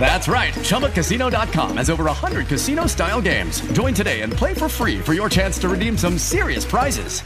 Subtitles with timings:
[0.00, 0.54] That's right.
[0.54, 3.60] ChumbaCasino.com has over 100 casino style games.
[3.72, 7.20] Join today and play for free for your chance to redeem some serious prizes.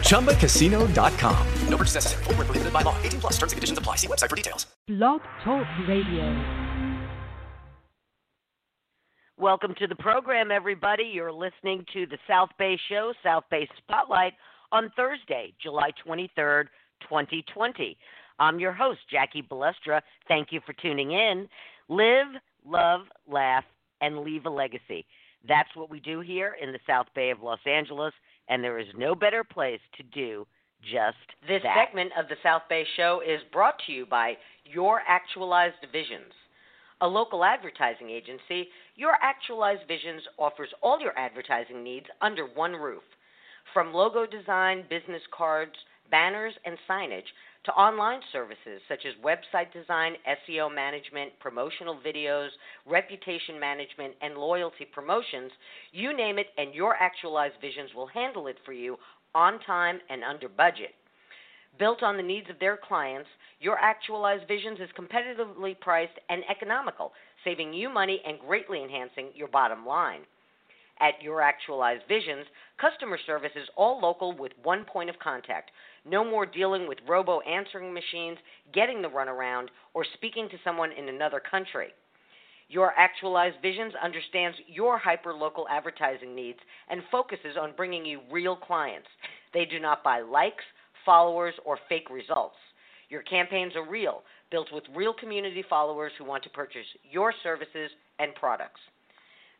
[0.00, 1.46] ChumbaCasino.com.
[1.68, 2.24] No purchase necessary.
[2.24, 2.96] Full prohibited by law.
[3.02, 3.96] 18 plus terms and conditions apply.
[3.96, 4.66] See website for details.
[4.88, 6.66] Blog Talk Radio.
[9.38, 11.04] Welcome to the program, everybody.
[11.12, 14.32] You're listening to the South Bay Show, South Bay Spotlight,
[14.72, 16.68] on Thursday, July 23rd,
[17.02, 17.98] 2020.
[18.38, 20.00] I'm your host, Jackie Balestra.
[20.28, 21.48] Thank you for tuning in.
[21.88, 22.26] Live,
[22.64, 23.64] love, laugh,
[24.00, 25.06] and leave a legacy.
[25.48, 28.12] That's what we do here in the South Bay of Los Angeles,
[28.48, 30.46] and there is no better place to do
[30.82, 31.16] just
[31.48, 31.86] this that.
[31.86, 36.32] segment of the South Bay Show is brought to you by Your Actualized Visions.
[37.00, 43.02] A local advertising agency, Your Actualized Visions offers all your advertising needs under one roof.
[43.72, 45.74] From logo design, business cards,
[46.10, 47.28] banners, and signage
[47.66, 50.14] to online services such as website design,
[50.48, 52.48] SEO management, promotional videos,
[52.86, 55.50] reputation management, and loyalty promotions,
[55.92, 58.96] you name it, and your actualized visions will handle it for you
[59.34, 60.94] on time and under budget.
[61.78, 63.28] Built on the needs of their clients,
[63.60, 67.12] your actualized visions is competitively priced and economical,
[67.44, 70.20] saving you money and greatly enhancing your bottom line.
[70.98, 72.46] At Your Actualized Visions,
[72.80, 75.70] customer service is all local with one point of contact.
[76.08, 78.38] No more dealing with robo answering machines,
[78.72, 81.88] getting the runaround, or speaking to someone in another country.
[82.68, 88.56] Your Actualized Visions understands your hyper local advertising needs and focuses on bringing you real
[88.56, 89.08] clients.
[89.52, 90.64] They do not buy likes,
[91.04, 92.56] followers, or fake results.
[93.08, 97.90] Your campaigns are real, built with real community followers who want to purchase your services
[98.18, 98.80] and products.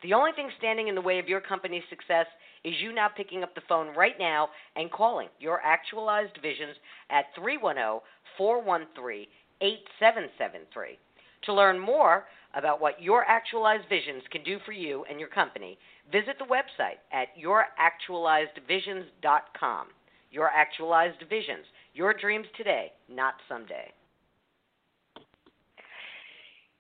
[0.03, 2.27] The only thing standing in the way of your company's success
[2.67, 6.75] is you now picking up the phone right now and calling your actualized visions
[7.11, 8.01] at 310
[8.37, 9.29] 413
[9.61, 10.99] 8773.
[11.45, 12.25] To learn more
[12.55, 15.79] about what your actualized visions can do for you and your company,
[16.11, 19.87] visit the website at youractualizedvisions.com.
[20.33, 23.93] Your actualized visions, your dreams today, not someday.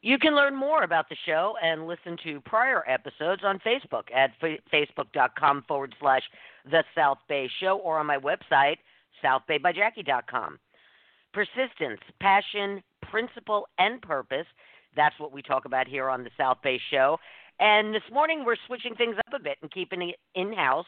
[0.02, 4.30] You can learn more about the show and listen to prior episodes on Facebook at
[4.42, 6.22] f- facebook.com forward slash
[6.70, 8.76] The South Bay Show or on my website,
[9.24, 10.58] southbaybyjackie.com.
[11.32, 14.46] Persistence, passion, principle, and purpose.
[14.94, 17.18] That's what we talk about here on the South Bay Show.
[17.58, 20.86] And this morning we're switching things up a bit and keeping it in house.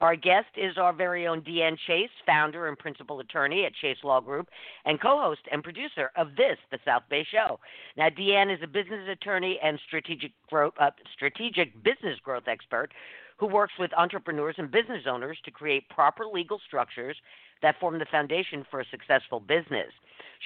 [0.00, 4.20] Our guest is our very own DeAnn Chase, founder and principal attorney at Chase Law
[4.20, 4.48] Group,
[4.84, 7.60] and co host and producer of this, the South Bay Show.
[7.96, 12.90] Now, DeAnn is a business attorney and strategic, growth, uh, strategic business growth expert
[13.38, 17.16] who works with entrepreneurs and business owners to create proper legal structures
[17.62, 19.90] that form the foundation for a successful business.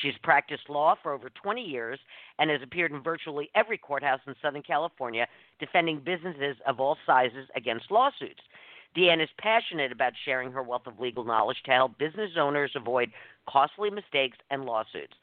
[0.03, 1.99] She's practiced law for over 20 years
[2.39, 5.27] and has appeared in virtually every courthouse in Southern California
[5.59, 8.41] defending businesses of all sizes against lawsuits.
[8.97, 13.11] DeAnn is passionate about sharing her wealth of legal knowledge to help business owners avoid
[13.49, 15.15] costly mistakes and lawsuits.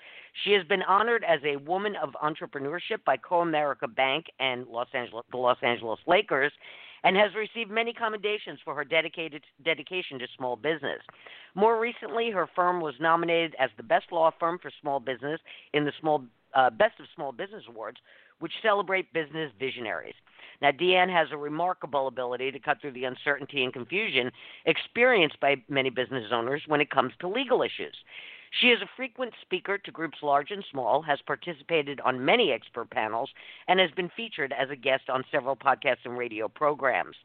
[0.44, 5.26] She has been honored as a woman of entrepreneurship by Comerica Bank and Los Angeles,
[5.32, 6.52] the Los Angeles Lakers
[7.04, 11.02] and has received many commendations for her dedicated dedication to small business.
[11.54, 15.40] More recently, her firm was nominated as the best law firm for small business
[15.74, 16.24] in the small
[16.56, 17.98] uh, Best of Small Business Awards,
[18.44, 20.16] which celebrate business visionaries.
[20.62, 24.32] Now, DeAnn has a remarkable ability to cut through the uncertainty and confusion
[24.66, 27.96] experienced by many business owners when it comes to legal issues.
[28.60, 32.90] She is a frequent speaker to groups large and small, has participated on many expert
[32.90, 33.30] panels,
[33.70, 37.16] and has been featured as a guest on several podcasts and radio programs.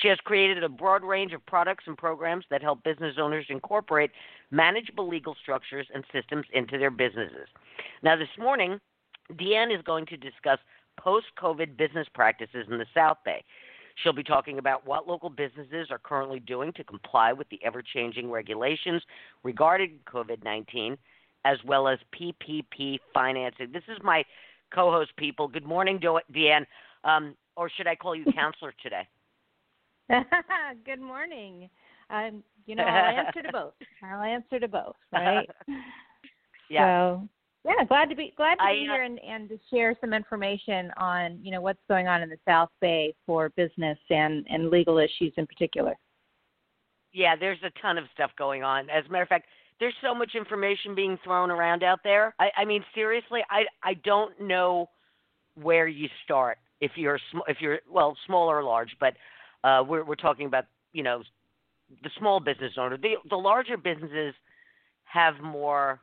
[0.00, 4.12] She has created a broad range of products and programs that help business owners incorporate
[4.50, 7.48] manageable legal structures and systems into their businesses.
[8.02, 8.80] Now, this morning,
[9.32, 10.58] DeAnn is going to discuss
[10.98, 13.42] post COVID business practices in the South Bay.
[14.02, 17.82] She'll be talking about what local businesses are currently doing to comply with the ever
[17.82, 19.02] changing regulations
[19.44, 20.96] regarding COVID 19,
[21.44, 23.70] as well as PPP financing.
[23.72, 24.24] This is my
[24.74, 25.46] co host, people.
[25.46, 26.66] Good morning, DeAnn.
[27.04, 29.06] Um, or should I call you counselor today?
[30.84, 31.70] Good morning.
[32.10, 33.74] Um, you know, I'll answer to both.
[34.02, 35.48] I'll answer to both, right?
[36.68, 36.86] yeah.
[36.86, 37.28] So
[37.64, 40.90] yeah, glad to be glad to be uh, here and, and to share some information
[40.98, 44.98] on you know what's going on in the South Bay for business and and legal
[44.98, 45.94] issues in particular.
[47.12, 48.90] Yeah, there's a ton of stuff going on.
[48.90, 49.46] As a matter of fact,
[49.80, 52.34] there's so much information being thrown around out there.
[52.38, 54.90] I, I mean, seriously, I I don't know
[55.54, 59.14] where you start if you're sm- if you're well small or large, but
[59.62, 61.22] uh, we're we're talking about you know
[62.02, 62.98] the small business owner.
[62.98, 64.34] The the larger businesses
[65.04, 66.00] have more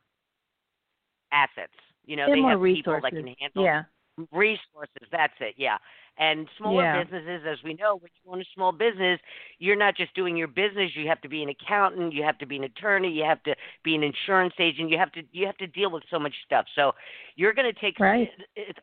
[1.31, 1.74] assets.
[2.06, 3.83] You know, They have have people that can handle Yeah.
[4.31, 5.07] resources.
[5.12, 5.56] That's it.
[5.57, 5.78] Yeah.
[6.18, 7.04] And smaller Yeah.
[7.04, 9.19] businesses, as we know, when you own a small business,
[9.60, 10.95] you're not just doing your business.
[10.95, 12.13] You have to be an accountant.
[12.13, 13.10] You have to be an attorney.
[13.10, 14.89] You have to be an insurance agent.
[14.89, 16.68] You have to you have to deal with so much stuff.
[16.75, 16.94] So
[17.36, 18.31] you're going to take Right.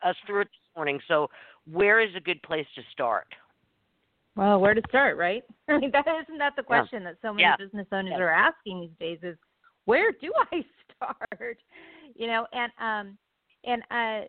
[0.02, 1.00] us through it this morning.
[1.06, 1.30] So
[1.66, 3.34] where is a good place to start?
[4.34, 5.42] Well, where to start, right?
[5.68, 6.66] I mean, that isn't that the Yeah.
[6.66, 7.56] question that so many Yeah.
[7.56, 8.22] business owners Yeah.
[8.22, 9.36] are asking these days is
[9.88, 10.64] where do I
[10.94, 11.58] start?
[12.14, 13.18] You know, and um
[13.64, 14.28] and uh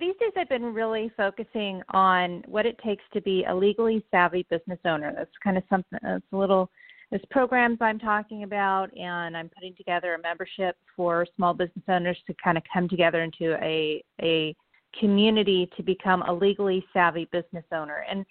[0.00, 4.46] these days I've been really focusing on what it takes to be a legally savvy
[4.48, 5.12] business owner.
[5.14, 6.70] That's kind of something that's a little
[7.10, 12.18] there's programs I'm talking about and I'm putting together a membership for small business owners
[12.26, 14.54] to kind of come together into a a
[15.00, 18.04] community to become a legally savvy business owner.
[18.08, 18.24] And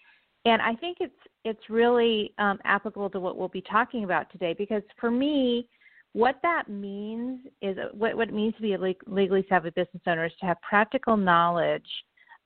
[0.45, 1.13] and I think it's
[1.43, 5.67] it's really um, applicable to what we'll be talking about today because for me,
[6.15, 10.01] what that means is what what it means to be a leg- legally savvy business
[10.07, 11.89] owner is to have practical knowledge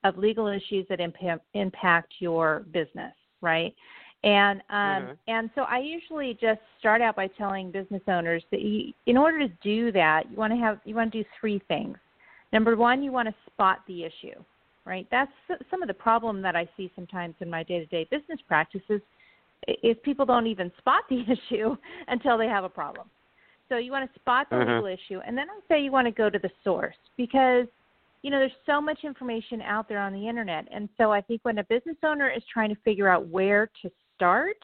[0.02, 3.72] of legal issues that impact impact your business, right?
[4.24, 5.16] And um, Mhm.
[5.28, 9.38] and so I usually just start out by telling business owners that you, in order
[9.38, 11.96] to do that, you want to have you want to do three things.
[12.52, 14.42] Number one, you want to spot the issue,
[14.84, 15.06] right?
[15.12, 15.30] That's
[15.70, 19.00] some of the problem that I see sometimes in my day-to-day business practices
[19.68, 21.76] is people don't even spot the issue
[22.08, 23.08] until they have a problem.
[23.70, 24.66] So you want to spot the Mhm.
[24.66, 27.68] legal issue, and then I say you want to go to the source because
[28.22, 31.42] you know there's so much information out there on the internet, and so I think
[31.44, 34.58] when a business owner is trying to figure out where to start,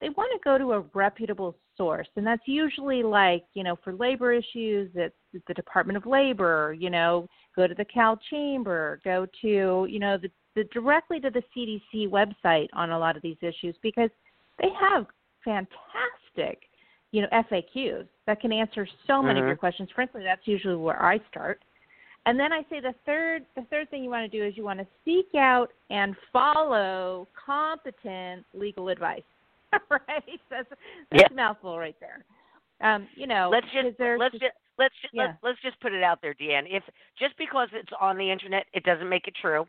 [0.00, 3.92] they want to go to a reputable source, and that's usually like you know for
[3.92, 5.16] labor issues, it's
[5.48, 6.72] the Department of Labor.
[6.72, 11.30] You know, go to the Cal Chamber, go to you know the, the directly to
[11.30, 14.10] the CDC website on a lot of these issues because
[14.60, 15.06] they have
[15.44, 16.65] fantastic
[17.16, 19.48] you know FAQs that can answer so many of Mhm.
[19.48, 19.90] your questions.
[19.92, 21.62] Frankly, that's usually where I start.
[22.26, 24.64] And then I say the third the third thing you want to do is you
[24.64, 29.22] want to seek out and follow competent legal advice.
[29.88, 30.40] right?
[30.50, 30.78] That's that's
[31.12, 31.26] Yeah.
[31.30, 32.24] a mouthful right there.
[32.82, 35.22] Um, you know, let's just let's just- just let's just Yeah.
[35.22, 36.66] let's, let's just put it out there, DeAnn.
[36.68, 36.84] If
[37.18, 39.66] just because it's on the internet, it doesn't make it true.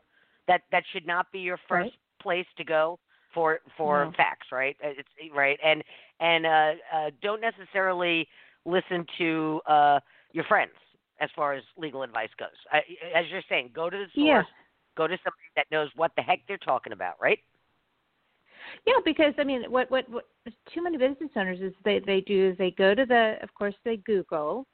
[0.48, 1.94] That that should not be your first Right.
[2.20, 3.00] place to go
[3.34, 4.12] for for No.
[4.12, 4.76] facts, right?
[4.84, 5.84] Uh, It's right, and
[6.20, 8.28] and uh, uh, don't necessarily
[8.66, 10.00] listen to uh,
[10.34, 10.74] your friends
[11.20, 12.50] as far as legal advice goes.
[12.72, 12.80] I,
[13.16, 14.16] as you're saying, go to the source.
[14.16, 14.44] Yeah.
[14.96, 17.38] Go to somebody that knows what the heck they're talking about, right?
[18.86, 20.26] Yeah, because I mean, what what what
[20.74, 23.76] too many business owners is they they do is they go to the of course
[23.86, 24.66] they Google,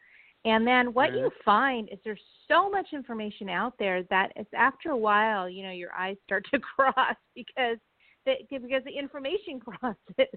[0.46, 4.92] and then what you find is there's so much information out there that it's after
[4.92, 7.78] a while you know your eyes start to cross because
[8.26, 10.34] the, because the information crosses.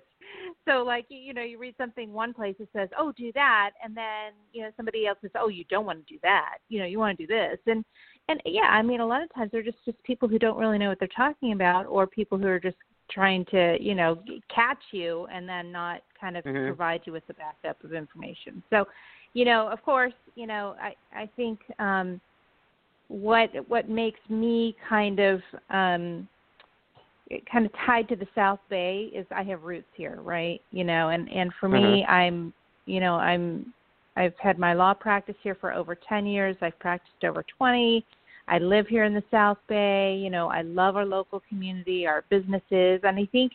[0.66, 3.70] So like you, you know you read something one place it says oh do that
[3.82, 6.78] and then you know somebody else says oh you don't want to do that you
[6.78, 7.84] know you want to do this and
[8.28, 10.78] and yeah I mean a lot of times they're just just people who don't really
[10.78, 12.76] know what they're talking about or people who are just
[13.10, 14.18] trying to you know
[14.52, 16.66] catch you and then not kind of Mhm.
[16.66, 18.86] provide you with the backup of information so
[19.32, 22.20] you know of course you know i i think um
[23.08, 26.28] what what makes me kind of um
[27.50, 31.08] kind of tied to the south bay is i have roots here right you know
[31.08, 32.10] and and for me mm-hmm.
[32.10, 32.52] i'm
[32.86, 33.72] you know i'm
[34.16, 38.04] i've had my law practice here for over 10 years i've practiced over 20
[38.48, 40.16] I live here in the South Bay.
[40.22, 43.52] You know, I love our local community, our businesses, and I think,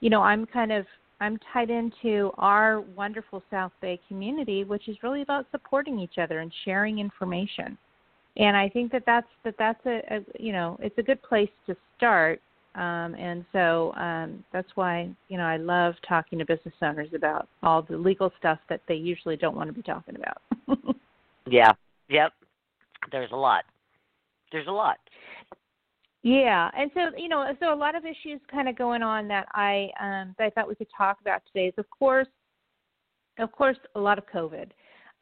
[0.00, 0.84] you know, I'm kind of
[1.22, 6.40] I'm tied into our wonderful South Bay community, which is really about supporting each other
[6.40, 7.78] and sharing information.
[8.36, 11.50] And I think that that's that that's a, a you know it's a good place
[11.68, 12.40] to start.
[12.74, 17.48] Um, and so um, that's why you know I love talking to business owners about
[17.62, 20.42] all the legal stuff that they usually don't want to be talking about.
[21.50, 21.72] Yeah.
[22.08, 22.32] Yep.
[23.10, 23.64] There's a lot.
[24.52, 24.98] There's a lot.
[26.22, 29.46] Yeah, and so you know, so a lot of issues kind of going on that
[29.54, 32.28] I um, that I thought we could talk about today is, of course,
[33.38, 34.70] of course, a lot of COVID.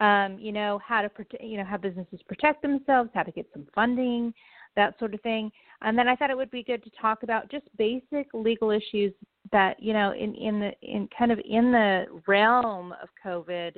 [0.01, 3.67] Um, you know how to you know how businesses protect themselves, how to get some
[3.75, 4.35] funding,
[4.77, 5.51] that sort of thing.
[5.83, 9.13] And then I thought it would be good to talk about just basic legal issues
[9.53, 13.77] that you know in in the in kind of in the realm of COVID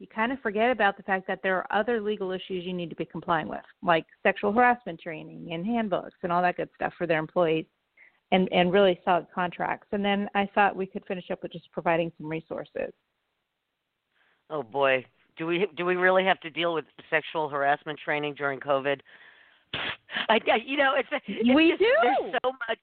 [0.00, 2.90] you kind of forget about the fact that there are other legal issues you need
[2.90, 6.92] to be complying with, like sexual harassment training and handbooks and all that good stuff
[6.98, 7.64] for their employees,
[8.32, 9.86] and and really solid contracts.
[9.92, 12.92] And then I thought we could finish up with just providing some resources.
[14.50, 15.04] Oh boy,
[15.36, 19.00] Do we do we really have to deal with sexual harassment training during COVID?
[20.28, 21.92] I, you know, it's, it's we just, do.
[22.02, 22.78] There's so much.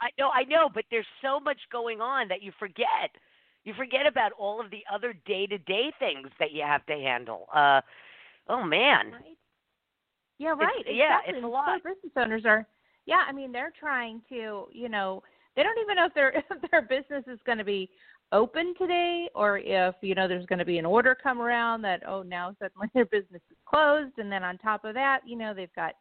[0.00, 3.10] I know, I know, but there's so much going on that you forget.
[3.64, 7.46] You forget about all of the other day-to-day things that you have to handle.
[7.54, 7.82] Uh,
[8.48, 9.12] oh man.
[9.12, 9.36] Right.
[10.38, 10.70] Yeah, right.
[10.86, 11.34] It's, yeah, exactly.
[11.36, 11.80] it's a lot.
[11.84, 12.66] So business owners are,
[13.04, 13.24] yeah.
[13.28, 15.22] I mean, they're trying to, you know,
[15.54, 17.90] they don't even know if their if their business is going to be
[18.32, 22.00] open today or if you know there's going to be an order come around that
[22.06, 25.52] oh now suddenly their business is closed and then on top of that you know
[25.52, 25.94] they've got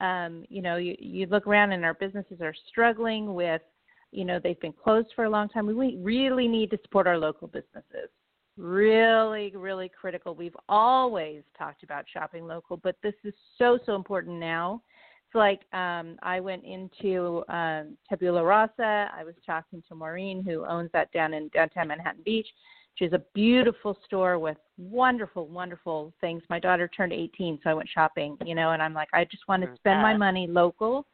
[0.00, 3.62] um you know you you look around and our businesses are struggling with
[4.10, 7.18] you know they've been closed for a long time we really need to support our
[7.18, 8.08] local businesses
[8.56, 14.38] really really critical we've always talked about shopping local but this is so so important
[14.38, 14.80] now
[15.28, 19.10] it's like um, I went into um, Tabula Rasa.
[19.14, 22.46] I was talking to Maureen, who owns that down in downtown Manhattan Beach.
[22.98, 26.42] She's a beautiful store with wonderful, wonderful things.
[26.50, 29.46] My daughter turned 18, so I went shopping, you know, and I'm like, I just
[29.46, 31.06] want to spend my money local.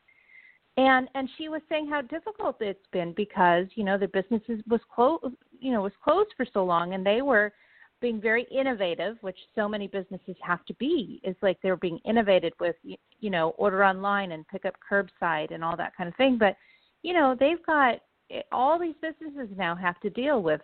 [0.77, 4.81] And and she was saying how difficult it's been because you know the businesses was
[4.93, 7.53] closed, you know, was closed for so long, and they were
[8.01, 11.21] being very innovative, which so many businesses have to be.
[11.23, 15.63] Is like they're being innovated with, you know, order online and pick up curbside and
[15.63, 16.37] all that kind of thing.
[16.39, 16.57] But,
[17.03, 18.01] you know, they've got
[18.31, 20.61] eh, all these businesses now have to deal with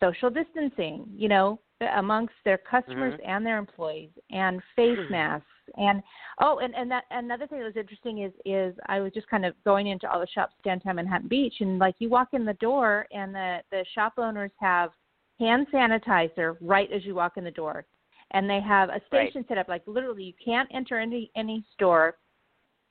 [0.00, 1.60] social distancing, you know,
[1.96, 3.30] amongst their customers mm-hmm.
[3.30, 6.02] and their employees and face masks and
[6.40, 9.44] oh and and that another thing that was interesting is is I was just kind
[9.44, 12.54] of going into all the shops downtown Manhattan Beach and like you walk in the
[12.54, 14.90] door and the the shop owners have
[15.38, 17.84] hand sanitizer right as you walk in the door.
[18.32, 19.48] And they have a station right.
[19.48, 22.16] set up like literally you can't enter any any store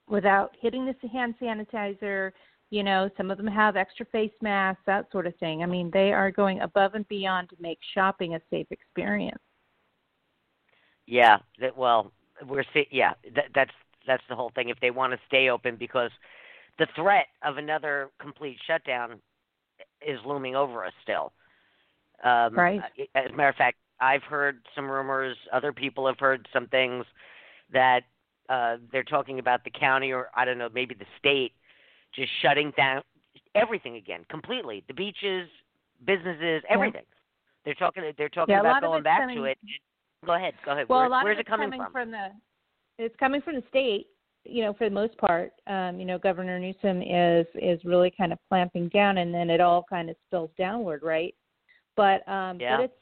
[0.08, 2.32] without hitting this hand sanitizer.
[2.72, 5.64] You know, some of them have extra face masks, that sort of thing.
[5.64, 9.40] I mean, they are going above and beyond to make shopping a safe experience.
[11.06, 12.12] Yeah, that well,
[12.48, 13.72] we're see, yeah, that, that's
[14.08, 14.70] that's the whole thing.
[14.70, 16.12] If they want to stay open, because
[16.80, 19.22] the threat of another complete shutdown
[20.06, 21.34] is looming over us still.
[22.24, 22.82] Um, right.
[23.14, 25.38] As a matter of fact, I've heard some rumors.
[25.54, 27.06] Other people have heard some things
[27.72, 28.02] that
[28.50, 31.54] uh, they're talking about the county or I don't know, maybe the state
[32.16, 33.02] just shutting down
[33.56, 34.84] everything again completely.
[34.88, 35.48] The beaches,
[36.06, 37.04] businesses, everything.
[37.64, 38.04] They're talking.
[38.18, 39.58] They're talking yeah, about going back coming, to it.
[40.26, 40.54] Go ahead.
[40.64, 40.88] Go ahead.
[40.88, 41.92] Well, Where, a lot where's of it's it coming, coming from?
[41.92, 42.28] from the.
[42.98, 44.08] It's coming from the state.
[44.48, 48.32] You know, for the most part, um, you know, Governor Newsom is is really kind
[48.32, 51.34] of clamping down, and then it all kind of spills downward, right?
[51.98, 52.78] But um yeah.
[52.78, 52.94] but it's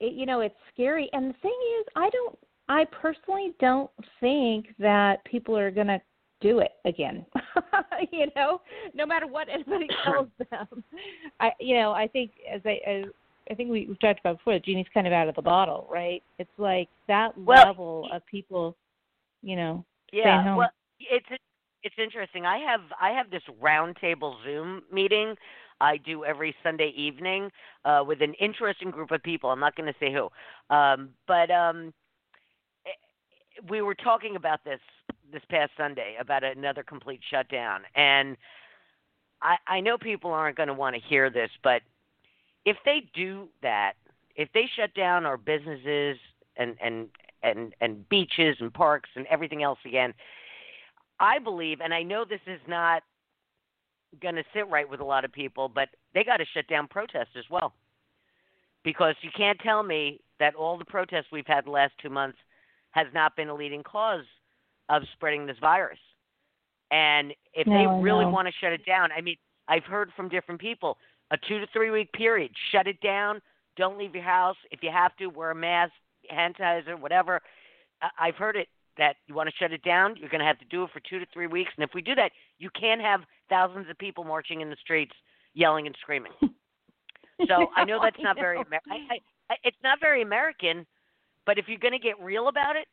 [0.00, 1.08] it, you know, it's scary.
[1.12, 6.00] And the thing is, I don't I personally don't think that people are going to
[6.40, 7.24] do it again.
[8.12, 8.60] you know,
[8.94, 10.84] no matter what anybody tells them.
[11.40, 13.04] I you know, I think as I as
[13.50, 15.88] I think we, we've talked about before, the genie's kind of out of the bottle,
[15.90, 16.22] right?
[16.38, 18.76] It's like that well, level of people,
[19.42, 20.56] you know, yeah, home.
[20.56, 21.26] well, it's
[21.82, 22.46] it's interesting.
[22.46, 25.34] I have I have this roundtable Zoom meeting
[25.80, 27.50] I do every Sunday evening
[27.84, 29.50] uh, with an interesting group of people.
[29.50, 30.28] I'm not going to say who,
[30.74, 31.92] um, but um,
[32.86, 32.90] eh,
[33.68, 34.80] we were talking about this
[35.32, 38.36] this past Sunday about another complete shutdown, and
[39.42, 41.82] I, I know people aren't going to want to hear this, but
[42.64, 43.94] if they do that,
[44.36, 46.18] if they shut down our businesses
[46.56, 47.08] and and
[47.42, 50.12] and and beaches and parks and everything else again,
[51.18, 53.02] I believe, and I know this is not
[54.20, 56.88] going to sit right with a lot of people, but they got to shut down
[56.88, 57.72] protests as well.
[58.82, 62.38] Because you can't tell me that all the protests we've had the last two months
[62.92, 64.24] has not been a leading cause
[64.90, 65.98] of spreading this virus.
[66.90, 69.36] And if no, they really want to shut it down, I mean,
[69.68, 70.98] I've heard from different people
[71.30, 73.40] a two to three week period, shut it down,
[73.76, 74.56] don't leave your house.
[74.72, 75.92] If you have to, wear a mask,
[76.28, 77.40] hand sanitizer, whatever.
[78.18, 78.68] I've heard it
[78.98, 81.00] that you want to shut it down, you're going to have to do it for
[81.08, 81.70] two to three weeks.
[81.76, 85.12] And if we do that, you can't have thousands of people marching in the streets
[85.54, 86.32] yelling and screaming.
[87.48, 89.16] So I know that's not very Amer- I,
[89.50, 90.84] I, it's not very American,
[91.46, 92.86] but if you're going to get real about it,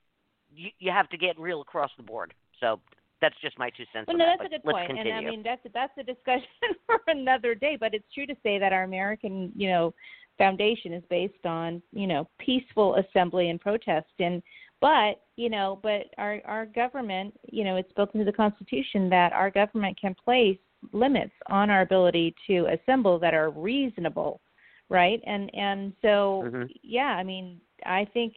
[0.54, 2.34] you, you have to get real across the board.
[2.60, 2.80] So
[3.22, 4.08] that's just my two cents.
[4.08, 5.14] Well, no, that, that's a good point, Continue.
[5.14, 6.48] and I mean that's that's a discussion
[6.86, 7.78] for another day.
[7.80, 9.94] But it's true to say that our American, you know,
[10.38, 14.42] foundation is based on you know peaceful assembly and protest, and
[14.80, 19.34] but you know, but our our government, you know, it's built into the Constitution that
[19.34, 20.58] our government can place
[20.94, 24.42] limits on our ability to assemble that are reasonable,
[24.90, 25.22] right?
[25.26, 26.64] And and so mm-hmm.
[26.84, 28.34] yeah, I mean, I think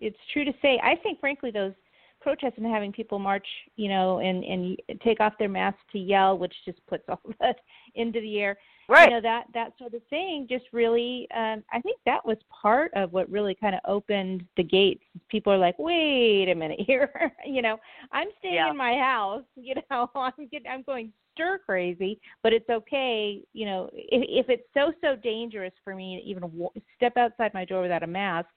[0.00, 0.80] it's true to say.
[0.82, 1.72] I think frankly those
[2.20, 6.36] protests and having people march, you know, and and take off their masks to yell,
[6.38, 7.56] which just puts all that
[7.94, 8.56] into the air.
[8.88, 9.08] right.
[9.08, 12.90] you know that that sort of thing just really um i think that was part
[12.94, 17.32] of what really kind of opened the gates people are like wait a minute here
[17.46, 17.76] you know
[18.12, 18.70] i'm staying Yeah.
[18.70, 23.64] in my house you know i'm getting i'm going stir crazy but it's okay you
[23.66, 27.64] know if if it's so so dangerous for me to even w- step outside my
[27.64, 28.48] door without a mask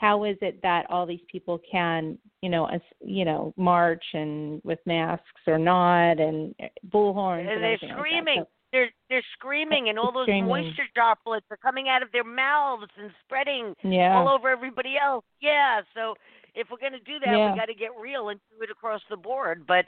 [0.00, 4.60] how is it that all these people can you know as, you know march and
[4.64, 8.36] with masks or not and uh, bullhorns and, and they're everything like screaming.
[8.40, 10.46] So- they're they're screaming, and all those Screaming.
[10.48, 15.24] moisture droplets are coming out of their mouths and spreading yeah all over everybody else.
[15.40, 16.14] Yeah, so
[16.54, 17.50] if we're going to do that, Yeah.
[17.52, 19.64] we got to get real and do it across the board.
[19.66, 19.86] But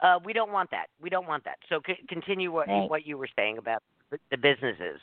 [0.00, 0.86] uh, we don't want that.
[1.02, 1.56] We don't want that.
[1.68, 2.88] So c- continue what Right.
[2.88, 3.82] what you were saying about
[4.30, 5.00] the businesses.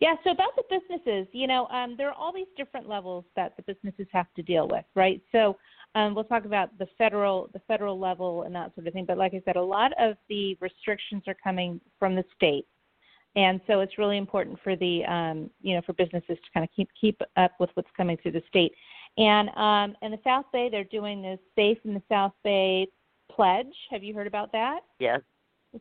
[0.00, 3.56] Yeah, so about the businesses, you know, um, there are all these different levels that
[3.56, 5.20] the businesses have to deal with, right?
[5.32, 5.56] So
[5.94, 9.04] um, we'll talk about the federal, the federal level and that sort of thing.
[9.06, 12.66] But like I said, a lot of the restrictions are coming from the state,
[13.36, 16.70] and so it's really important for the, um, you know, for businesses to kind of
[16.74, 18.72] keep keep up with what's coming through the state.
[19.16, 22.86] And um, in the South Bay, they're doing this Safe in the South Bay
[23.30, 23.66] pledge.
[23.90, 24.80] Have you heard about that?
[24.98, 25.20] Yes,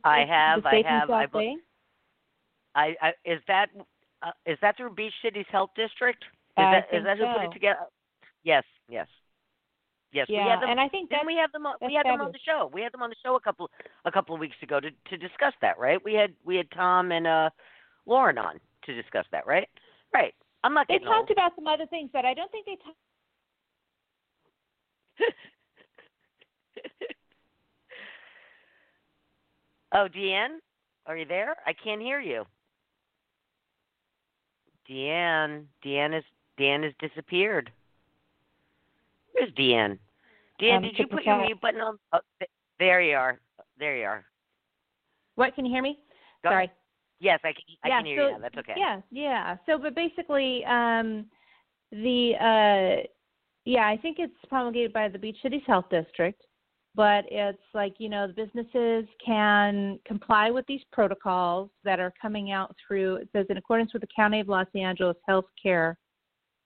[0.03, 1.55] I have, I Safe in the have, I Bay?
[2.75, 3.69] I, I is that
[4.21, 6.24] uh, is that through Beach Cities Health District?
[6.24, 7.79] Is I that think is that who put it together?
[8.43, 9.07] Yes, yes,
[10.12, 10.27] yes.
[10.29, 10.69] we Yeah, had them.
[10.69, 11.65] and I think then we have them?
[11.65, 12.69] On, we had them on the show.
[12.74, 13.69] We had them on the show a couple
[14.05, 16.03] a couple of weeks ago to to discuss that, right?
[16.03, 17.50] We had we had Tom and uh
[18.05, 19.67] Lauren on to discuss that, right?
[20.13, 20.33] Right.
[20.63, 21.31] I'm not They talked old.
[21.31, 22.97] about some other things, but I don't think they talked.
[29.93, 30.57] oh, DeAnn,
[31.05, 31.55] are you there?
[31.65, 32.45] I can't hear you.
[34.89, 36.24] DeAnn, DeAnn is
[36.60, 37.72] DeAnn has disappeared.
[39.34, 40.00] Where's DeAnn?
[40.62, 42.00] DeAnn, Um, did you put your mute button on?
[42.13, 43.39] Oh, th- there you are.
[43.77, 44.25] There you are.
[45.36, 45.53] What?
[45.56, 46.00] Can you hear me?
[46.44, 46.65] Go Sorry.
[46.65, 46.75] ahead.
[47.20, 47.63] Yes, I can.
[47.84, 48.41] I yeah, can hear so, you.
[48.41, 48.74] That's okay.
[48.77, 49.58] Yeah, yeah.
[49.65, 51.25] So, but basically, um,
[51.91, 53.08] the uh,
[53.65, 56.41] yeah, I think it's promulgated by the Beach Cities Health District,
[56.97, 62.51] but it's like you know the businesses can comply with these protocols that are coming
[62.51, 63.17] out through.
[63.17, 65.97] It says in accordance with the County of Los Angeles Health Care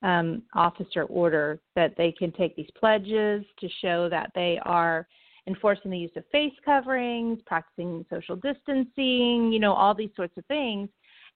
[0.01, 5.05] um, Officer order that they can take these pledges to show that they are
[5.47, 10.45] enforcing the use of face coverings, practicing social distancing, you know, all these sorts of
[10.45, 10.87] things.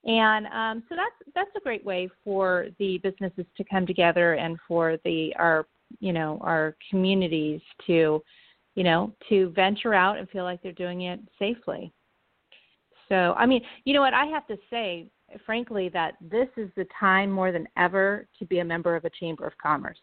[0.05, 4.58] And um, so that's that's a great way for the businesses to come together and
[4.65, 5.67] for the our
[5.99, 8.23] you know our communities to
[8.75, 11.91] you know to venture out and feel like they're doing it safely.
[13.09, 15.07] So I mean, you know what I have to say,
[15.45, 19.09] frankly, that this is the time more than ever to be a member of a
[19.11, 19.99] chamber of commerce.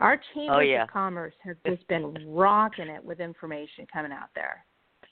[0.00, 0.82] Our chambers Oh, yeah.
[0.84, 4.64] of commerce have just been rocking it with information coming out there.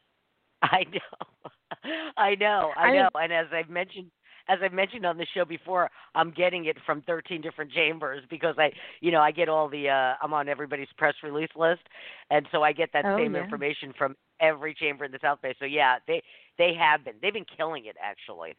[0.62, 1.50] I know.
[2.16, 2.72] I know.
[2.76, 3.08] I I mean- know.
[3.14, 4.10] and as I've mentioned
[4.48, 8.56] as I've mentioned on the show before, I'm getting it from 13 different chambers because
[8.58, 11.82] I, you know, I get all the uh I'm on everybody's press release list
[12.30, 13.42] and so I get that Oh, same yeah.
[13.42, 15.54] information from every chamber in the South Bay.
[15.58, 16.22] So yeah, they
[16.58, 17.14] they have been.
[17.20, 18.54] They've been killing it actually.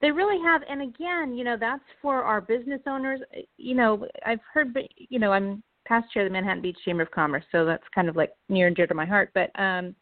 [0.00, 3.20] They really have, and again, you know, that's for our business owners.
[3.56, 7.10] You know, I've heard, you know, I'm past chair of the Manhattan Beach Chamber of
[7.10, 9.30] Commerce, so that's kind of like near and dear to my heart.
[9.34, 9.94] But, um,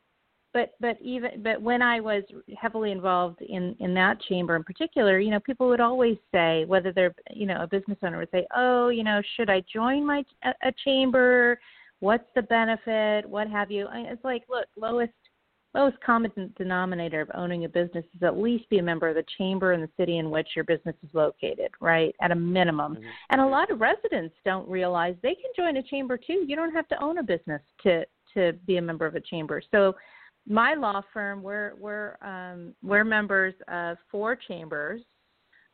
[0.53, 2.23] but, but even, but when I was
[2.61, 6.93] heavily involved in in that chamber in particular, you know, people would always say, whether
[6.93, 10.25] they're, you know, a business owner would say, oh, you know, should I join my
[10.45, 11.59] a, a chamber?
[12.01, 13.29] What's the benefit?
[13.29, 13.87] What have you?
[13.87, 15.13] I- It's like, look, lowest
[15.75, 19.25] lowest common denominator of owning a business is at least be a member of the
[19.39, 22.15] chamber in the city in which your business is located, right?
[22.21, 22.97] At a minimum.
[22.97, 23.05] Mhm.
[23.31, 26.45] And a lot of residents don't realize they can join a chamber too.
[26.47, 29.63] You don't have to own a business to to be a member of a chamber.
[29.71, 29.95] So
[30.49, 35.01] my law firm, we're we're um, we're members of four chambers.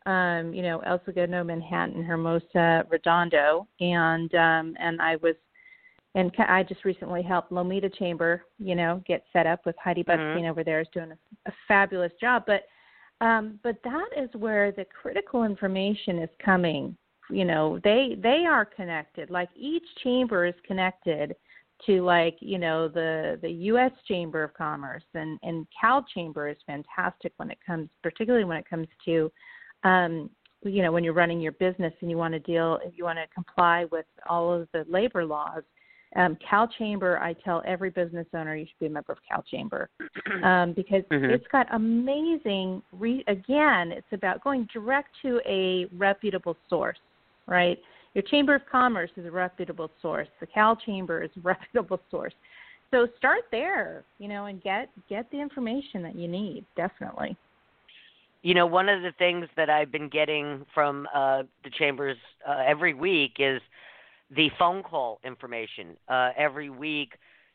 [0.06, 5.34] Um, you know, El Segundo, Manhattan, Hermosa, Redondo, and um, and I was
[6.14, 10.06] and I just recently helped Lomita Chamber, you know, get set up with Heidi Mhm.
[10.06, 12.44] Butzstein over there is doing a, a fabulous job.
[12.46, 12.66] But
[13.20, 16.96] um, but that is where the critical information is coming.
[17.30, 19.30] You know, they they are connected.
[19.30, 21.36] Like each chamber is connected
[21.86, 23.92] to like you know the the U.S.
[24.06, 28.68] Chamber of Commerce and and Cal Chamber is fantastic when it comes, particularly when it
[28.68, 29.30] comes to
[29.84, 30.30] um,
[30.62, 33.18] you know when you're running your business and you want to deal if you want
[33.18, 35.62] to comply with all of the labor laws
[36.16, 39.42] um, Cal Chamber, I tell every business owner you should be a member of Cal
[39.42, 39.90] Chamber
[40.42, 41.30] um, because Mhm.
[41.30, 42.82] it's got amazing.
[42.92, 46.98] Re- again, it's about going direct to a reputable source,
[47.46, 47.78] right?
[48.14, 50.28] Your Chamber of Commerce is a reputable source.
[50.40, 52.34] The Cal Chamber is a reputable source.
[52.90, 56.64] So start there, you know, and get get the information that you need.
[56.76, 57.36] Definitely.
[58.42, 62.16] you know, one of the things that I've been getting from uh, the chambers
[62.48, 63.60] uh, every week is
[64.34, 65.96] the phone call information.
[66.08, 67.12] Uh, every week,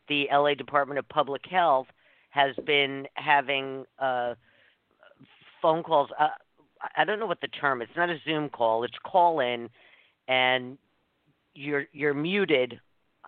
[0.07, 1.87] the LA Department of Public Health
[2.29, 4.33] has been having uh,
[5.61, 6.09] phone calls.
[6.19, 6.27] Uh,
[6.97, 7.81] I don't know what the term.
[7.81, 8.83] It's not a Zoom call.
[8.83, 9.69] It's call in,
[10.27, 10.77] and
[11.53, 12.79] you're you're muted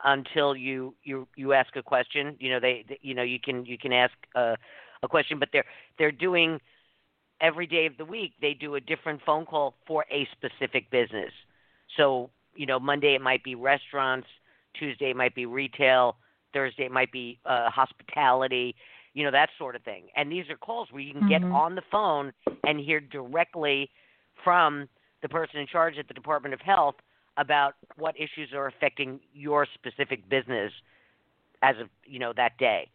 [0.03, 2.36] until you you you ask a question.
[2.39, 4.55] You know they, they you know you can you can ask a,
[5.03, 5.65] a question, but they're
[5.97, 6.60] they're doing
[7.41, 8.34] every day of the week.
[8.41, 11.31] They do a different phone call for a specific business.
[11.97, 14.27] So you know Monday it might be restaurants,
[14.77, 16.17] Tuesday it might be retail,
[16.53, 18.75] Thursday it might be uh, hospitality.
[19.13, 20.08] You know that sort of thing.
[20.15, 21.29] And these are calls where you can mm-hmm.
[21.29, 22.34] get on the phone
[22.65, 23.89] and hear directly
[24.43, 24.89] from
[25.25, 26.93] the person in charge at the Department of Health
[27.38, 30.71] about what issues are affecting your specific business
[31.63, 32.88] as of you know that day,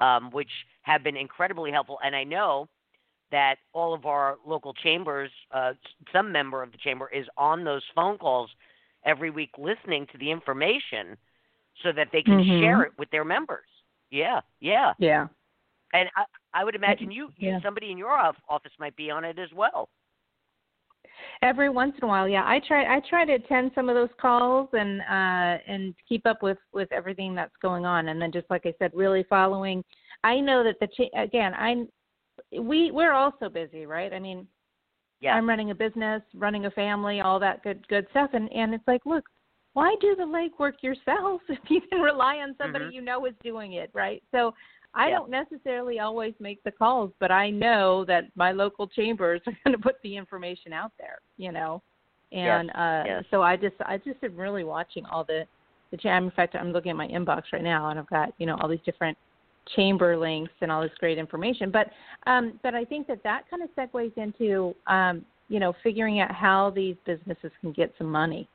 [0.00, 0.50] um, which
[0.82, 1.98] have been incredibly helpful.
[2.04, 2.68] And I know
[3.30, 5.74] that all of our local chambers, uh,
[6.12, 8.50] some member of the chamber is on those phone calls
[9.04, 11.16] every week, listening to the information,
[11.84, 12.60] so that they can mm-hmm.
[12.62, 13.68] share it with their members.
[14.10, 15.28] Yeah, yeah, yeah.
[15.92, 17.60] And I, I would imagine you, yeah.
[17.62, 18.10] somebody in your
[18.48, 19.88] office might be on it as well.
[21.42, 22.44] Every once in a while, yeah.
[22.46, 26.42] I try I try to attend some of those calls and uh and keep up
[26.42, 29.84] with with everything that's going on and then just like I said really following
[30.24, 31.84] I know that the cha- again, I
[32.58, 34.12] we we're also busy, right?
[34.12, 34.46] I mean,
[35.20, 35.34] yeah.
[35.34, 38.86] I'm running a business, running a family, all that good good stuff and and it's
[38.86, 39.24] like, look,
[39.74, 42.94] why do the legwork yourself if you can rely on somebody mm-hmm.
[42.94, 44.22] you know is doing it, right?
[44.32, 44.54] So
[44.96, 45.18] I yeah.
[45.18, 49.76] don't necessarily always make the calls, but I know that my local chambers are going
[49.76, 51.82] to put the information out there, you know.
[52.32, 55.44] And uh so I just I just am really watching all the
[55.92, 56.24] the jam.
[56.24, 58.68] In fact, I'm looking at my inbox right now, and I've got you know all
[58.68, 59.16] these different
[59.74, 61.70] chamber links and all this great information.
[61.70, 61.88] But
[62.26, 66.32] um, but I think that that kind of segues into um, you know figuring out
[66.32, 68.48] how these businesses can get some money.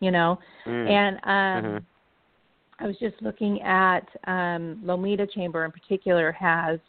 [0.00, 0.90] You know, mm.
[0.90, 1.84] and um, mm-hmm.
[2.82, 6.80] I was just looking at um, Lomita Chamber in particular has,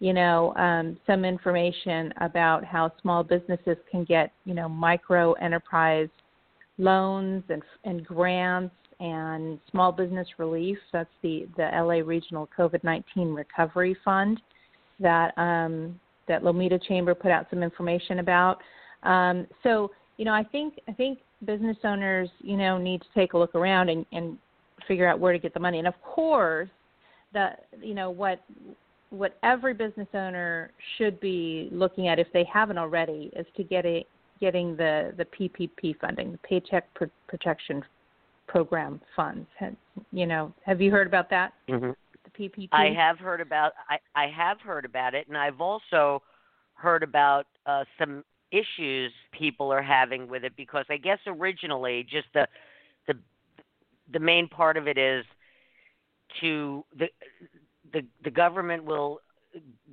[0.00, 6.08] you know, um, some information about how small businesses can get, you know, micro enterprise
[6.78, 10.78] loans and and grants and small business relief.
[10.92, 14.40] That's the the LA Regional COVID nineteen Recovery Fund
[14.98, 18.58] that um, that Lomita Chamber put out some information about.
[19.04, 23.34] Um, so you know, I think I think business owners, you know, need to take
[23.34, 24.38] a look around and, and
[24.86, 25.78] figure out where to get the money.
[25.78, 26.68] And of course,
[27.32, 28.42] the you know what
[29.10, 33.84] what every business owner should be looking at if they haven't already is to get
[33.86, 34.04] a
[34.40, 37.82] getting the the PPP funding, the Paycheck Pro- Protection
[38.46, 39.48] Program funds.
[40.12, 41.52] You know, have you heard about that?
[41.68, 41.90] Mm-hmm.
[42.24, 42.68] The PPP.
[42.72, 46.22] I have heard about I I have heard about it, and I've also
[46.74, 48.22] heard about uh, some
[48.52, 52.46] issues people are having with it because I guess originally just the
[54.12, 55.24] the main part of it is
[56.40, 57.06] to the
[57.92, 59.20] the the government will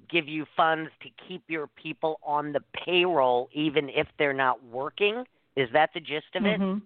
[0.10, 5.24] give you funds to keep your people on the payroll even if they're not working.
[5.56, 6.60] Is that the gist of it?
[6.60, 6.80] Mm-hmm.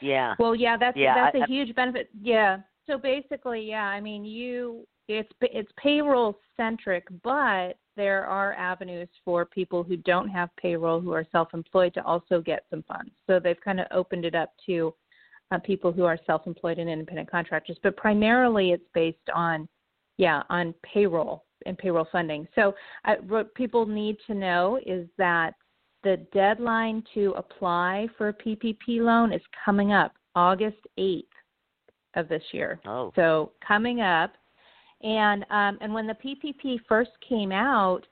[0.00, 0.34] Yeah.
[0.38, 2.08] Well, yeah, that's yeah, that's a a huge benefit.
[2.20, 2.58] Yeah.
[2.86, 9.44] So basically, yeah, I mean, you it's it's payroll centric, but there are avenues for
[9.44, 13.10] people who don't have payroll who are self-employed to also get some funds.
[13.26, 14.94] So they've kind of opened it up to
[15.50, 19.68] uh, people who are self-employed and independent contractors, but primarily it's based on,
[20.16, 22.46] yeah, on payroll and payroll funding.
[22.54, 25.54] So uh, what people need to know is that
[26.02, 31.24] the deadline to apply for a PPP loan is coming up August 8th
[32.14, 32.80] of this year.
[32.86, 33.12] Oh.
[33.16, 34.32] So coming up,
[35.02, 38.02] and um, and when the PPP first came out,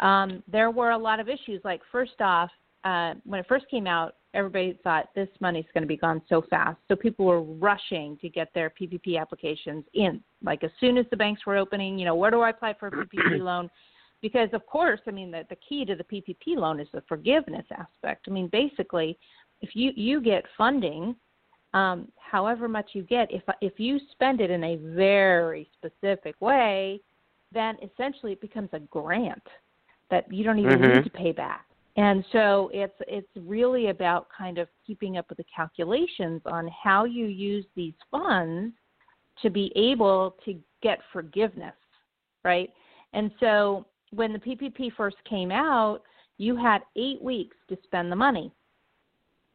[0.00, 1.60] um, there were a lot of issues.
[1.64, 2.50] Like first off,
[2.84, 6.42] uh, when it first came out, everybody thought this money's going to be gone so
[6.50, 6.78] fast.
[6.88, 10.22] So people were rushing to get their PPP applications in.
[10.42, 12.88] Like as soon as the banks were opening, you know, where do I apply for
[12.88, 13.70] a PPP loan?
[14.20, 17.66] Because of course, I mean, the, the key to the PPP loan is the forgiveness
[17.70, 18.26] aspect.
[18.26, 19.18] I mean, basically,
[19.60, 21.14] if you you get funding,
[21.74, 27.00] um, however much you get, if if you spend it in a very specific way,
[27.52, 29.42] then essentially it becomes a grant
[30.10, 30.96] that you don't even mm-hmm.
[30.96, 31.66] need to pay back.
[31.96, 37.04] And so it's it's really about kind of keeping up with the calculations on how
[37.04, 38.74] you use these funds
[39.42, 41.74] to be able to get forgiveness,
[42.44, 42.70] right?
[43.12, 46.00] And so when the PPP first came out,
[46.38, 48.52] you had 8 weeks to spend the money.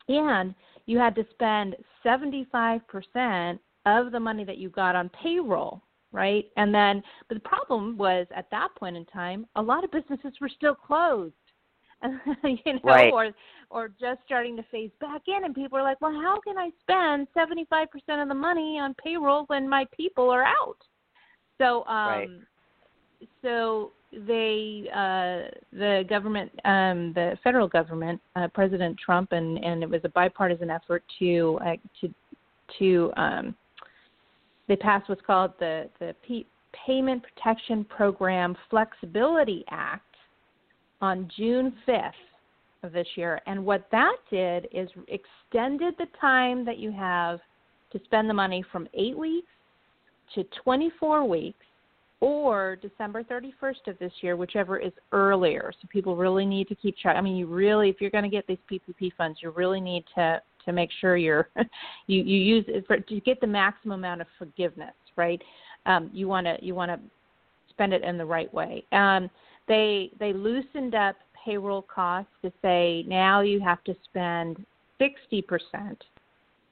[0.07, 1.75] And you had to spend
[2.05, 6.45] 75% of the money that you got on payroll right?
[6.57, 10.33] And then, but the problem was at that point in time, a lot of businesses
[10.41, 11.33] were still closed,
[12.43, 13.13] you know, Right.
[13.13, 13.31] or
[13.69, 16.69] or just starting to phase back in, and people are like, well, how can I
[16.81, 20.77] spend seventy five percent of the money on payroll when my people are out?
[21.59, 22.29] So, um, Right.
[23.41, 29.89] so they uh the government um the federal government uh president trump and and it
[29.89, 32.13] was a bipartisan effort to uh, to
[32.79, 33.55] to um
[34.67, 36.47] they passed what's called the the P-
[36.85, 40.08] payment protection program flexibility act
[41.01, 42.11] on june 5th
[42.83, 47.39] of this year and what that did is extended the time that you have
[47.91, 49.47] to spend the money from 8 weeks
[50.35, 51.65] to 24 weeks
[52.21, 55.71] or December 31st of this year, whichever is earlier.
[55.81, 57.15] So people really need to keep track.
[57.15, 60.03] I mean, you really, if you're going to get these PPP funds, you really need
[60.15, 61.47] to to make sure you're
[62.07, 65.41] you you use it for to get the maximum amount of forgiveness, right?
[65.85, 66.99] Um, you want to you want to
[67.69, 68.83] spend it in the right way.
[68.91, 69.29] Um,
[69.69, 74.65] they they loosened up payroll costs to say now you have to spend
[74.97, 76.03] 60 percent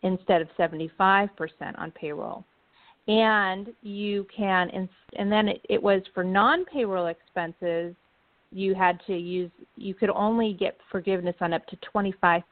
[0.03, 2.43] instead of 75 percent on payroll.
[3.07, 4.69] And you can
[5.15, 7.95] and, then it, it was for non-payroll expenses
[8.51, 12.43] you had to use you could only get forgiveness on up to 25%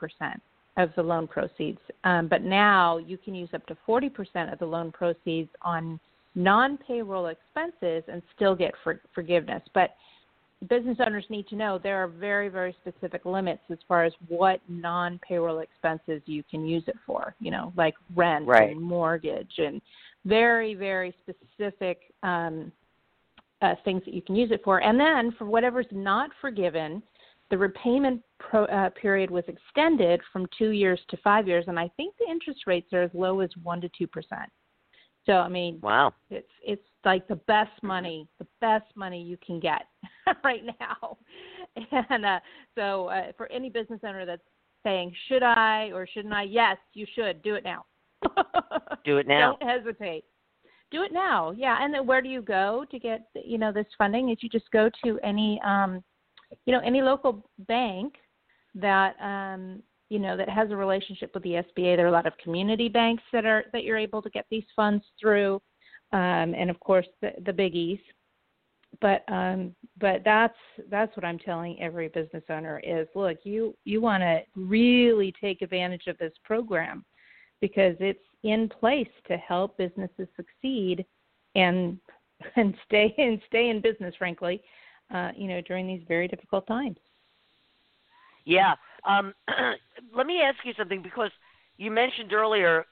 [0.78, 1.80] of the loan proceeds.
[2.04, 6.00] Um, but now you can use up to 40% of the loan proceeds on
[6.36, 9.64] non-payroll expenses and still get for, forgiveness.
[9.74, 9.92] But
[10.70, 14.60] business owners need to know there are very very specific limits as far as what
[14.68, 18.72] non-payroll expenses you can use it for you know like rent Right.
[18.72, 19.82] and mortgage and
[20.26, 22.72] very very specific um,
[23.62, 27.04] uh, things that you can use it for and then for whatever's not forgiven
[27.52, 31.90] the repayment pro, uh, period was extended from two years to five years and i
[31.98, 34.50] think the interest rates are as low as one to two percent
[35.26, 36.14] so i mean Wow.
[36.30, 39.84] it's it's like the best money, the best money you can get
[40.44, 41.18] right now.
[42.10, 42.40] And uh,
[42.74, 44.42] so uh, for any business owner that's
[44.84, 46.44] saying, should I or shouldn't I?
[46.44, 47.42] Yes, you should.
[47.42, 47.86] Do it now.
[49.06, 49.58] Do it now.
[49.60, 50.24] Don't hesitate.
[50.92, 51.52] Do it now.
[51.52, 51.78] Yeah.
[51.82, 54.30] And then where do you go to get you know this funding?
[54.30, 56.04] Is you just go to any um,
[56.66, 58.14] you know any local bank
[58.76, 61.98] that um, you know that has a relationship with the SBA.
[61.98, 64.66] There are a lot of community banks that are that you're able to get these
[64.76, 65.62] funds through,
[66.12, 68.00] um, and of course the, the biggies.
[69.02, 70.58] But um, but that's
[70.90, 75.62] that's what I'm telling every business owner is look you you want to really take
[75.62, 77.04] advantage of this program
[77.60, 81.06] because it's in place to help businesses succeed
[81.56, 82.00] and
[82.56, 84.62] and stay and stay in business frankly
[85.14, 86.98] uh, you know during these very difficult times.
[88.46, 88.76] Yeah.
[89.08, 89.34] Um,
[90.16, 91.32] let me ask you something because
[91.78, 92.86] you mentioned earlier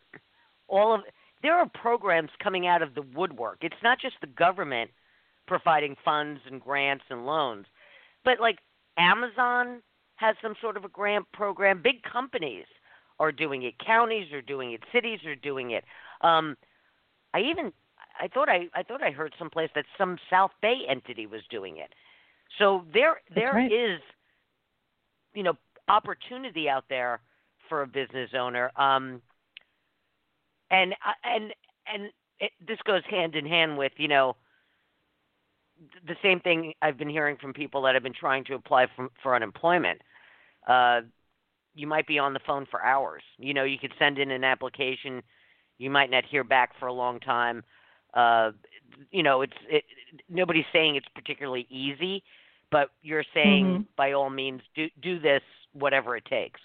[0.67, 1.01] all of
[1.43, 3.59] there are programs coming out of the woodwork.
[3.61, 4.89] It's not just the government
[5.45, 7.65] providing funds and grants and loans,
[8.25, 8.59] but like
[8.97, 9.81] Amazon
[10.15, 11.81] has some sort of a grant program.
[11.83, 12.65] Big companies
[13.19, 13.75] are doing it.
[13.85, 14.81] Counties are doing it.
[14.91, 15.83] Cities are doing it.
[16.21, 16.55] Um,
[17.33, 17.73] I even
[18.19, 21.77] I thought I I thought I heard someplace that some South Bay entity was doing
[21.77, 21.93] it.
[22.57, 23.99] So there there is right.
[25.33, 25.53] you know
[25.89, 27.19] opportunity out there
[27.67, 29.21] for a business owner um
[30.73, 31.53] and uh, and
[31.93, 34.35] and it, this goes hand in hand with you know
[36.07, 39.09] the same thing I've been hearing from people that have been trying to apply for,
[39.21, 40.01] for unemployment.
[40.67, 41.01] Uh,
[41.75, 43.23] you might be on the phone for hours.
[43.37, 45.21] You know, you could send in an application.
[45.79, 47.63] You might not hear back for a long time.
[48.13, 48.51] Uh,
[49.11, 49.83] you know, it's it,
[50.29, 52.23] nobody's saying it's particularly easy,
[52.71, 53.85] but you're saying Mhm.
[53.97, 55.41] by all means do do this
[55.73, 56.61] whatever it takes.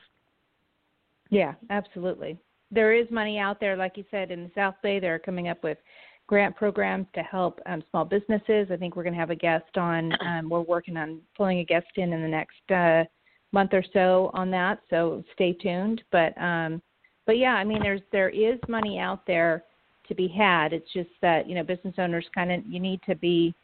[1.31, 2.38] Yeah, absolutely.
[2.71, 4.99] There is money out there, like you said, in the South Bay.
[4.99, 5.79] They're coming up with
[6.27, 8.69] grant programs to help um, small businesses.
[8.71, 10.13] I think we're going to have a guest on.
[10.29, 13.05] Um, we're working on pulling a guest in in the next uh,
[13.53, 14.81] month or so on that.
[14.91, 16.03] So stay tuned.
[16.13, 16.83] But um,
[17.27, 19.65] but yeah, I mean, there's there is money out there
[20.09, 20.73] to be had.
[20.73, 23.55] It's just that you know business owners kind of you need to be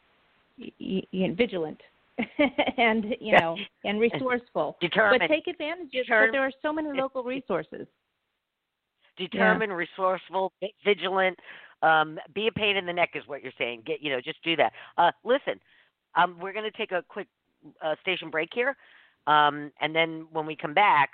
[0.57, 1.81] vigilant
[2.77, 4.77] and you know and resourceful.
[4.81, 5.21] Determined.
[5.27, 6.07] But take advantage of it.
[6.09, 7.87] But there are so many local resources.
[9.17, 11.37] Determined, resourceful, vigilant.
[11.81, 13.83] Um, be a pain in the neck is what you're saying.
[13.85, 14.71] Get you know, just do that.
[14.97, 15.59] Uh, listen,
[16.15, 17.27] um, we're going to take a quick
[17.83, 18.75] uh, station break here,
[19.27, 21.11] um, and then when we come back,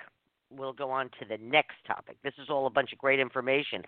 [0.56, 2.16] we'll go on to the next topic.
[2.22, 3.82] This is all a bunch of great information.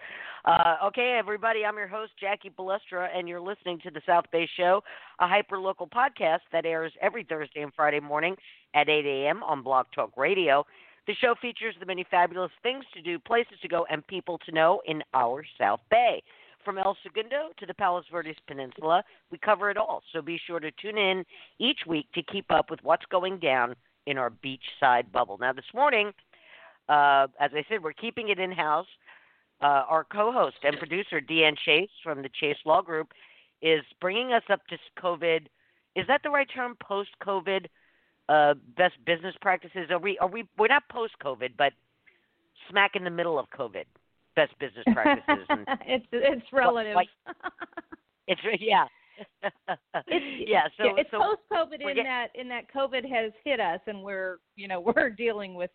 [0.45, 4.49] Uh, okay, everybody, I'm your host Jackie Balestra, and you're listening to the South Bay
[4.57, 4.83] Show,
[5.21, 8.35] a hyper local podcast that airs every Thursday and Friday morning
[8.75, 9.43] at 8 a.m.
[9.43, 10.65] on Blog Talk Radio.
[11.07, 14.53] The show features the many fabulous things to do, places to go, and people to
[14.53, 16.23] know in our South Bay.
[16.65, 20.03] from El Segundo to the Palos Verdes Peninsula, we cover it all.
[20.15, 21.23] So be sure to tune in
[21.59, 23.75] each week to keep up with what's going down
[24.07, 25.37] in our beachside bubble.
[25.39, 26.13] Now, this morning,
[26.89, 28.87] uh, as I said, we're keeping it in house.
[29.61, 33.13] Uh, our co host and producer, DeAnn Chase from the Chase Law Group,
[33.63, 35.47] is bringing us up to COVID.
[35.97, 36.77] Is that the right term?
[36.83, 37.67] Post COVID
[38.29, 39.91] uh, best business practices?
[39.91, 40.19] Are we?
[40.19, 40.45] Are we?
[40.59, 41.73] We're not post COVID, but
[42.71, 43.85] smack in the middle of COVID.
[44.37, 45.47] Best business practices.
[45.49, 46.95] And it's it's relative.
[46.95, 47.09] Like,
[48.27, 48.87] it's yeah.
[49.43, 53.81] it's, yeah, so it's so post COVID in that in that COVID has hit us
[53.87, 55.71] and we're you know we're dealing with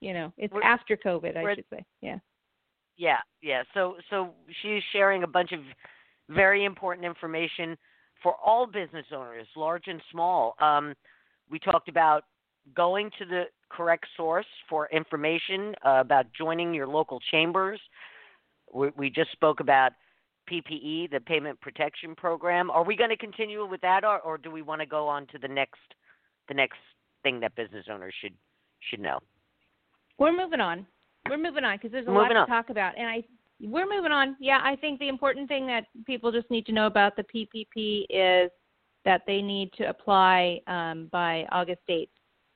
[0.00, 2.18] you know it's after COVID I should say yeah
[2.98, 3.62] Yeah, yeah.
[3.72, 5.60] So so she's sharing a bunch of
[6.28, 7.76] very important information
[8.22, 10.54] for all business owners, large and small.
[10.60, 10.94] Um,
[11.52, 12.24] we talked about
[12.74, 17.80] going to the correct source for information uh, about joining your local chambers.
[18.74, 19.92] We, we just spoke about
[20.50, 22.70] PPE, the Payment Protection Program.
[22.70, 25.26] Are we going to continue with that, or, or do we want to go on
[25.28, 25.78] to the next
[26.48, 26.78] the next
[27.22, 28.34] thing that business owners should
[28.90, 29.20] should know?
[30.18, 30.86] we're moving on
[31.28, 32.46] we're moving on because there's a Moving lot on.
[32.46, 33.22] to talk about and I
[33.60, 36.86] we're moving on yeah I think the important thing that people just need to know
[36.86, 38.50] about the PPP is
[39.04, 42.08] that they need to apply um, by August 8th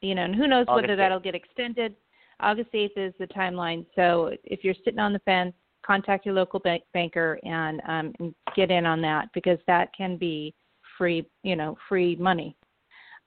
[0.03, 0.97] you know and who knows August whether 8th.
[0.97, 1.95] that'll get extended
[2.41, 5.55] August 8th is the timeline so if you're sitting on the fence
[5.87, 10.17] contact your local bank, banker and, um, and get in on that because that can
[10.17, 10.55] be
[10.99, 12.57] free, you know, free money,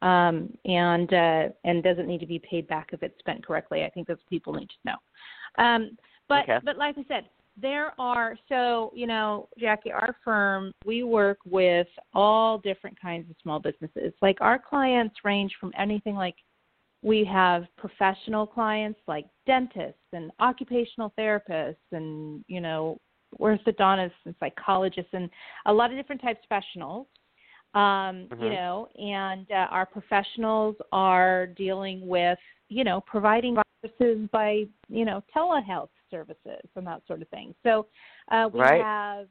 [0.02, 3.84] um, and uh, and doesn't need to be paid back if it's spent correctly.
[3.84, 5.64] I think that's what people need to know.
[5.64, 6.60] Um, but Okay.
[6.64, 7.26] but like I said,
[7.62, 13.36] there are so you know, Jackie, our firm we work with all different kinds of
[13.42, 14.14] small businesses.
[14.22, 16.36] Like our clients range from anything like
[17.02, 22.98] we have professional clients like dentists and occupational therapists and you know
[23.40, 25.30] orthodontists and psychologists and
[25.68, 27.08] a lot of different types of professionals
[27.76, 28.56] um you Mhm.
[28.56, 35.24] know and uh, our professionals are dealing with you know providing services by you know
[35.36, 37.86] telehealth services and that sort of thing so
[38.32, 38.82] uh we Right.
[38.82, 39.28] have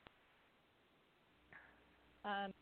[2.25, 2.53] um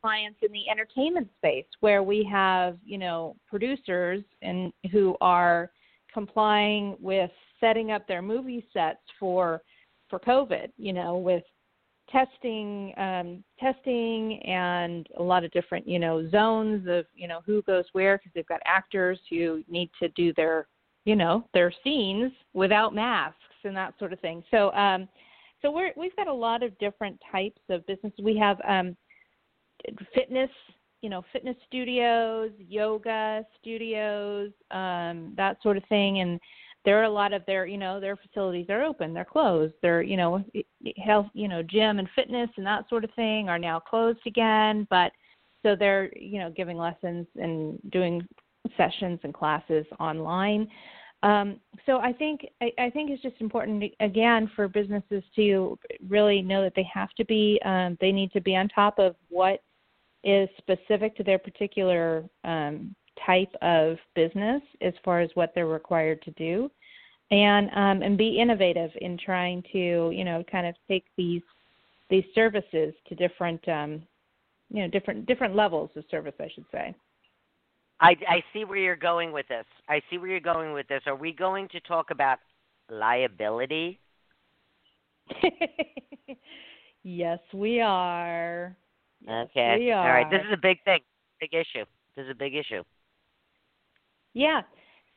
[0.00, 5.70] clients in the entertainment space where we have you know producers and who are
[6.12, 9.62] complying with setting up their movie sets for
[10.08, 11.42] for covid you know with
[12.10, 17.60] testing um testing and a lot of different you know zones of you know who
[17.62, 20.66] goes where because they've got actors who need to do their
[21.08, 24.44] you know their scenes without masks and that sort of thing.
[24.50, 25.08] So um
[25.62, 28.18] so we're we've got a lot of different types of businesses.
[28.22, 28.94] We have um
[30.14, 30.50] fitness
[31.00, 36.20] you know fitness studios yoga studios um that sort of thing.
[36.20, 36.38] And
[36.84, 40.02] there are a lot of their you know their facilities are open they're closed they're
[40.02, 40.44] you know
[41.02, 44.86] health you know gym and fitness and that sort of thing are now closed again.
[44.90, 45.12] But
[45.64, 48.28] so they're you know giving lessons and doing
[48.76, 50.68] sessions and classes online
[51.22, 55.78] um, so I think I, I think it's just important again for businesses to
[56.08, 59.16] really know that they have to be um, they need to be on top of
[59.28, 59.62] what
[60.22, 62.94] is specific to their particular um,
[63.26, 66.70] type of business as far as what they're required to do,
[67.32, 71.42] and um, and be innovative in trying to you know kind of take these
[72.10, 74.02] these services to different um,
[74.70, 76.94] you know different different levels of service I should say.
[78.00, 79.64] I, I see where you're going with this.
[79.88, 81.02] I see where you're going with this.
[81.06, 82.38] Are we going to talk about
[82.90, 83.98] liability?
[87.02, 88.76] yes, we are.
[89.26, 89.76] Yes, okay.
[89.78, 90.30] we All right.
[90.30, 91.00] This is a big thing.
[91.40, 91.84] Big issue.
[92.16, 92.82] This is a big issue.
[94.34, 94.62] Yeah.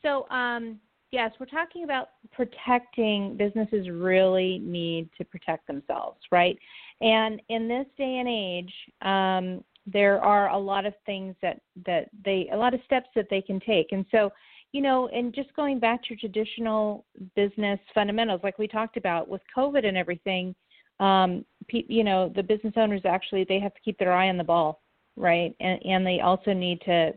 [0.02, 0.80] So, um,
[1.12, 3.38] yes, we're talking about protecting.
[3.38, 6.58] Businesses really need to protect themselves, right?
[7.02, 12.10] And in this day and age, um, there are a lot of things that that
[12.24, 13.92] they, a lot of steps that they can take.
[13.92, 14.32] And so,
[14.72, 19.42] you know, and just going back to traditional business fundamentals, like we talked about with
[19.56, 20.56] COVID and everything,
[21.00, 24.44] um, you know, the business owners actually they have to keep their eye on the
[24.44, 24.82] ball,
[25.16, 25.56] right?
[25.60, 27.14] And and they also need to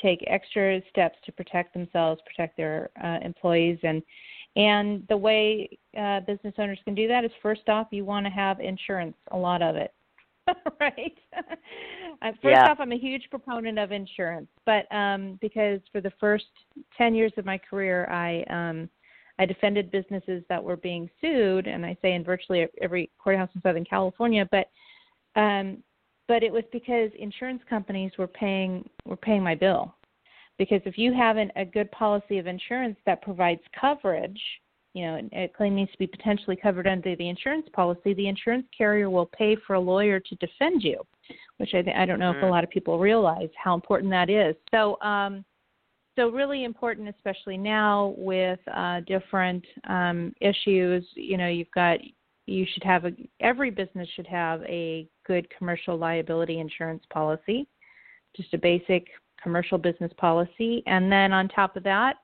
[0.00, 4.02] take extra steps to protect themselves, protect their uh, employees, and
[4.54, 8.30] and the way uh, business owners can do that is first off, you want to
[8.30, 9.94] have insurance, a lot of it,
[10.80, 11.18] right?
[11.36, 12.70] uh, first Yeah.
[12.70, 16.46] off, I'm a huge proponent of insurance, but um, because for the first
[16.96, 18.88] ten years of my career, I um,
[19.38, 23.62] I defended businesses that were being sued, and I say in virtually every courthouse in
[23.62, 24.68] Southern California, but
[25.36, 25.82] um,
[26.28, 29.94] but it was because insurance companies were paying were paying my bill.
[30.58, 34.40] Because if you haven't a good policy of insurance that provides coverage,
[34.94, 38.66] you know, a claim needs to be potentially covered under the insurance policy, the insurance
[38.76, 41.00] carrier will pay for a lawyer to defend you,
[41.56, 42.38] which I th- I don't know mm-hmm.
[42.38, 42.52] if a mm-hmm.
[42.52, 44.54] lot of people realize how important that is.
[44.70, 45.44] So um,
[46.16, 51.06] so really important, especially now with uh, different um, issues.
[51.14, 51.98] You know, you've got
[52.46, 57.66] you should have a every business should have a good commercial liability insurance policy,
[58.36, 59.06] just a basic
[59.42, 62.16] commercial business policy, and then on top of that,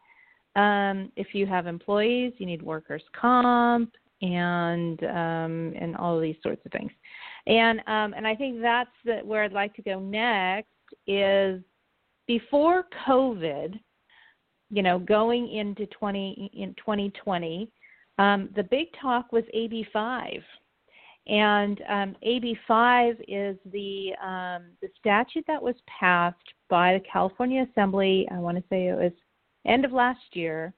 [0.58, 6.36] um, if you have employees, you need workers' comp and um, and all of these
[6.42, 6.90] sorts of things.
[7.46, 10.68] And um, and I think that's the, where I'd like to go next
[11.06, 11.62] is
[12.26, 13.78] before COVID,
[14.70, 17.70] you know, going into 20 in 2020,
[18.18, 20.42] um, the big talk was AB5.
[21.28, 26.36] And um, AB5 is the um, the statute that was passed
[26.68, 28.26] by the California Assembly.
[28.32, 29.12] I want to say it was
[29.68, 30.74] end of last year,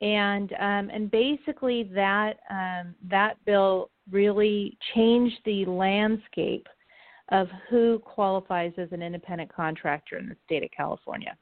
[0.00, 6.66] and um, and basically that um, that bill really changed the landscape
[7.30, 11.36] of who qualifies as an independent contractor in the state of California.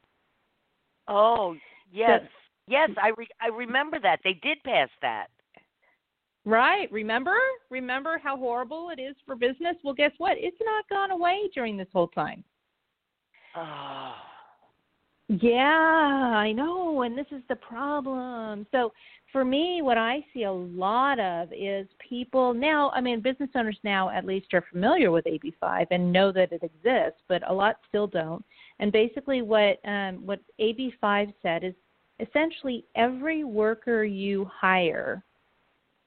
[1.07, 1.55] Oh
[1.91, 2.27] yes, so,
[2.67, 5.27] yes, I re- I remember that they did pass that.
[6.45, 6.91] Right.
[6.91, 7.35] Remember?
[7.69, 9.75] Remember how horrible it is for business?
[9.83, 10.37] Well, guess what?
[10.37, 12.43] It's not gone away during this whole time.
[13.55, 14.13] Oh.
[15.29, 18.65] Yeah, I know, and this is the problem.
[18.71, 18.91] So
[19.31, 23.77] for me, what I see a lot of is people now, I mean, business owners
[23.83, 27.75] now at least are familiar with AB5 and know that it exists, but a lot
[27.87, 28.43] still don't.
[28.79, 31.75] And basically what um, what AB5 said is
[32.19, 35.23] essentially every worker you hire,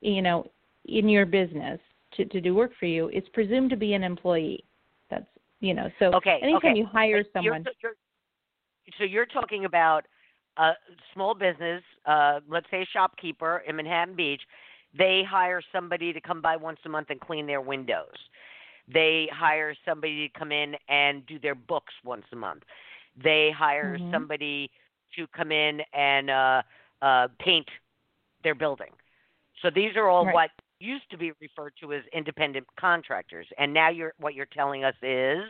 [0.01, 0.51] you know,
[0.87, 1.79] in your business
[2.17, 4.65] to, to do work for you is presumed to be an employee.
[5.11, 5.27] That's,
[5.61, 6.79] you know, so okay, anytime okay.
[6.79, 7.63] you hire someone.
[7.65, 7.93] You're, you're,
[8.99, 10.07] so you're talking about
[10.59, 10.73] a
[11.15, 14.43] small business, uh, let's say a shopkeeper in Manhattan Beach,
[14.97, 18.17] they hire somebody to come by once a month and clean their windows.
[18.93, 22.65] They hire somebody to come in and do their books once a month.
[23.23, 24.13] They hire mm-hmm.
[24.13, 24.71] somebody
[25.17, 26.63] to come in and uh,
[27.01, 27.69] uh, paint
[28.45, 28.91] their building.
[29.63, 30.35] So these are all right.
[30.35, 34.83] what used to be referred to as independent contractors, and now you're what you're telling
[34.85, 35.43] us is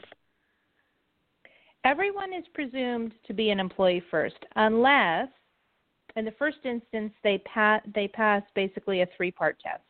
[1.85, 5.29] everyone is presumed to be an employee first, unless,
[6.17, 9.83] in the first instance, they pass they pass basically a three part test,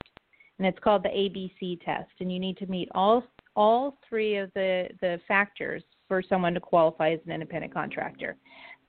[0.59, 3.24] and it's called the ABC test, and you need to meet all
[3.57, 8.36] all three of the the factors for someone to qualify as an independent contractor.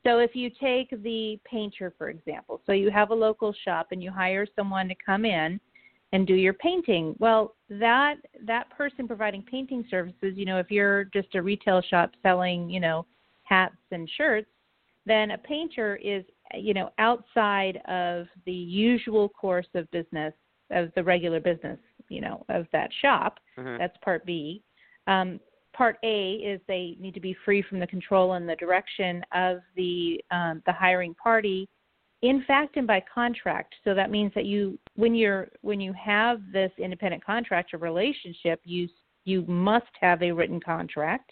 [0.06, 4.04] So if you take the painter, for example, so you have a local shop and
[4.04, 5.60] you hire someone to come in
[6.14, 7.16] and do your painting.
[7.20, 12.12] Well, that that person providing painting services, you know, if you're just a retail shop
[12.22, 13.06] selling, you know,
[13.44, 14.48] hats and shirts,
[15.06, 20.34] then a painter is, you know, outside of the usual course of business
[20.72, 23.40] of the regular business, you know, of that shop.
[23.58, 23.80] Mm-hmm.
[23.80, 24.62] That's part B.
[25.08, 25.40] Um,
[25.74, 29.58] part A is they need to be free from the control and the direction of
[29.76, 31.68] the um, the hiring party
[32.24, 33.76] in fact and by contract.
[33.84, 38.88] So that means that you when you're when you have this independent contractor relationship you
[39.26, 41.32] you must have a written contract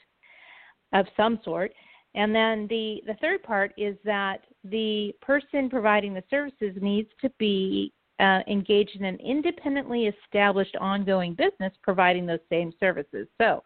[0.93, 1.73] of some sort.
[2.13, 7.31] And then the the third part is that the person providing the services needs to
[7.39, 13.27] be uh, engaged in an independently established ongoing business providing those same services.
[13.39, 13.63] So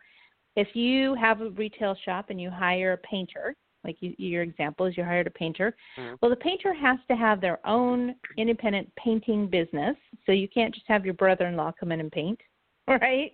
[0.56, 3.56] if you have a retail shop and you hire a painter
[3.86, 5.76] like you, your example is you hired a painter.
[5.98, 6.16] Mm-hmm.
[6.22, 10.88] Well, the painter has to have their own independent painting business, so you can't just
[10.88, 12.40] have your brother-in-law come in and paint,
[12.88, 13.32] right?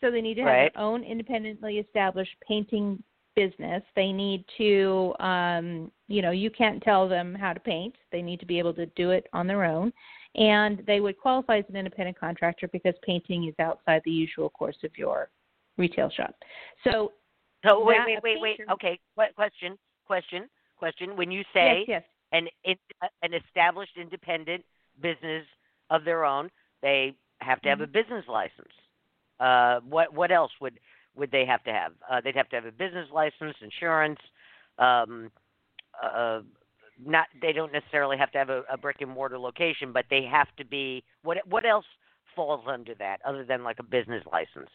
[0.00, 0.72] So they need to have right.
[0.74, 3.02] their own independently established painting
[3.34, 3.82] business.
[3.96, 7.94] They need to, um, you know, you can't tell them how to paint.
[8.12, 9.92] They need to be able to do it on their own.
[10.36, 14.76] And they would qualify as an independent contractor because painting is outside the usual course
[14.84, 15.30] of your
[15.78, 16.34] retail shop.
[16.84, 17.12] So
[17.64, 18.60] so wait, wait, wait, wait.
[18.70, 18.98] Okay,
[19.34, 21.16] question, question, question.
[21.16, 22.02] When you say yes,
[22.32, 22.48] yes.
[22.62, 22.72] an
[23.22, 24.64] an established independent
[25.00, 25.44] business
[25.90, 26.50] of their own,
[26.82, 27.84] they have to have mm-hmm.
[27.84, 28.72] a business license.
[29.40, 30.78] Uh, what what else would
[31.16, 31.92] would they have to have?
[32.10, 34.20] Uh, they'd have to have a business license, insurance.
[34.78, 35.30] Um,
[36.02, 36.40] uh,
[37.04, 40.22] not they don't necessarily have to have a, a brick and mortar location, but they
[40.22, 41.02] have to be.
[41.22, 41.86] What what else
[42.36, 44.70] falls under that other than like a business license?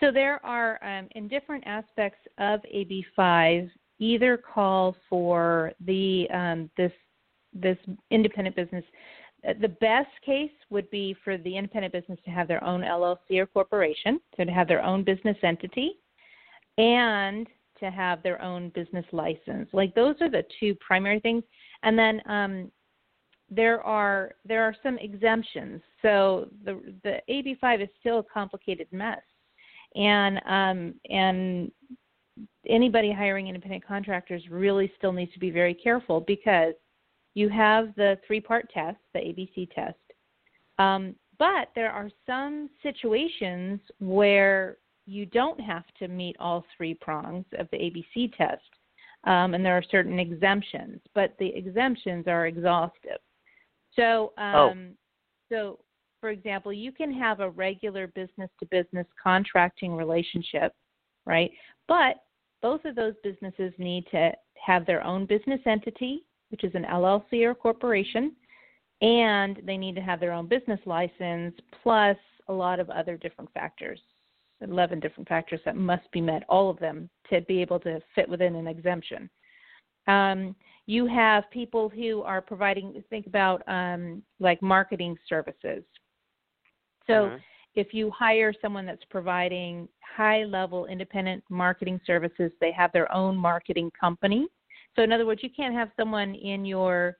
[0.00, 6.92] So there are, um, in different aspects of AB5, either call for the um, this
[7.52, 7.78] this
[8.10, 8.84] independent business.
[9.48, 13.38] Uh, the best case would be for the independent business to have their own LLC
[13.38, 15.92] or corporation, so to have their own business entity,
[16.76, 17.48] and
[17.80, 19.68] to have their own business license.
[19.72, 21.42] Like those are the two primary things.
[21.82, 22.70] And then um,
[23.50, 25.80] there are there are some exemptions.
[26.02, 29.22] So the the AB5 is still a complicated mess,
[29.94, 31.70] and um, and
[32.68, 36.74] anybody hiring independent contractors really still needs to be very careful because
[37.34, 39.96] you have the three part test, the ABC test.
[40.78, 47.44] Um, but there are some situations where you don't have to meet all three prongs
[47.58, 48.62] of the ABC test,
[49.24, 53.18] um, and there are certain exemptions, but the exemptions are exhaustive.
[53.94, 54.42] So, oh.
[54.42, 54.94] um, oh.
[55.50, 55.78] so
[56.20, 60.72] for example, you can have a regular business to business contracting relationship,
[61.26, 61.50] right?
[61.86, 62.16] But
[62.60, 64.32] both of those businesses need to
[64.64, 68.34] have their own business entity, which is an LLC or corporation,
[69.00, 72.16] and they need to have their own business license plus
[72.48, 74.00] a lot of other different factors
[74.60, 78.28] 11 different factors that must be met all of them to be able to fit
[78.28, 79.30] within an exemption
[80.08, 80.56] um,
[80.86, 85.84] you have people who are providing think about um, like marketing services
[87.08, 87.36] so mm-hmm.
[87.74, 93.36] if you hire someone that's providing high level independent marketing services they have their own
[93.36, 94.46] marketing company.
[94.94, 97.16] So in other words you can't have someone in your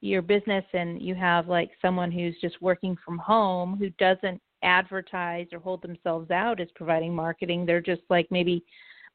[0.00, 5.46] your business and you have like someone who's just working from home who doesn't advertise
[5.52, 7.64] or hold themselves out as providing marketing.
[7.64, 8.64] They're just like maybe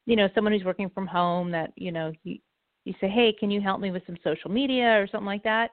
[0.05, 2.37] you know someone who's working from home that you know you
[2.85, 5.71] you say hey can you help me with some social media or something like that?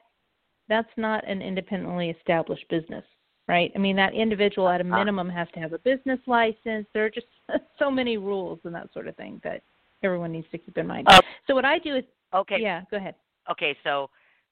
[0.69, 3.05] That's not an independently established business
[3.49, 4.99] right i mean that individual at a uh-huh.
[4.99, 7.27] minimum has to have a business license there are just
[7.79, 9.63] so many rules and that sort of thing that
[10.03, 12.97] everyone needs to keep in mind uh, so what i do is okay yeah go
[12.97, 13.15] ahead
[13.51, 14.09] okay so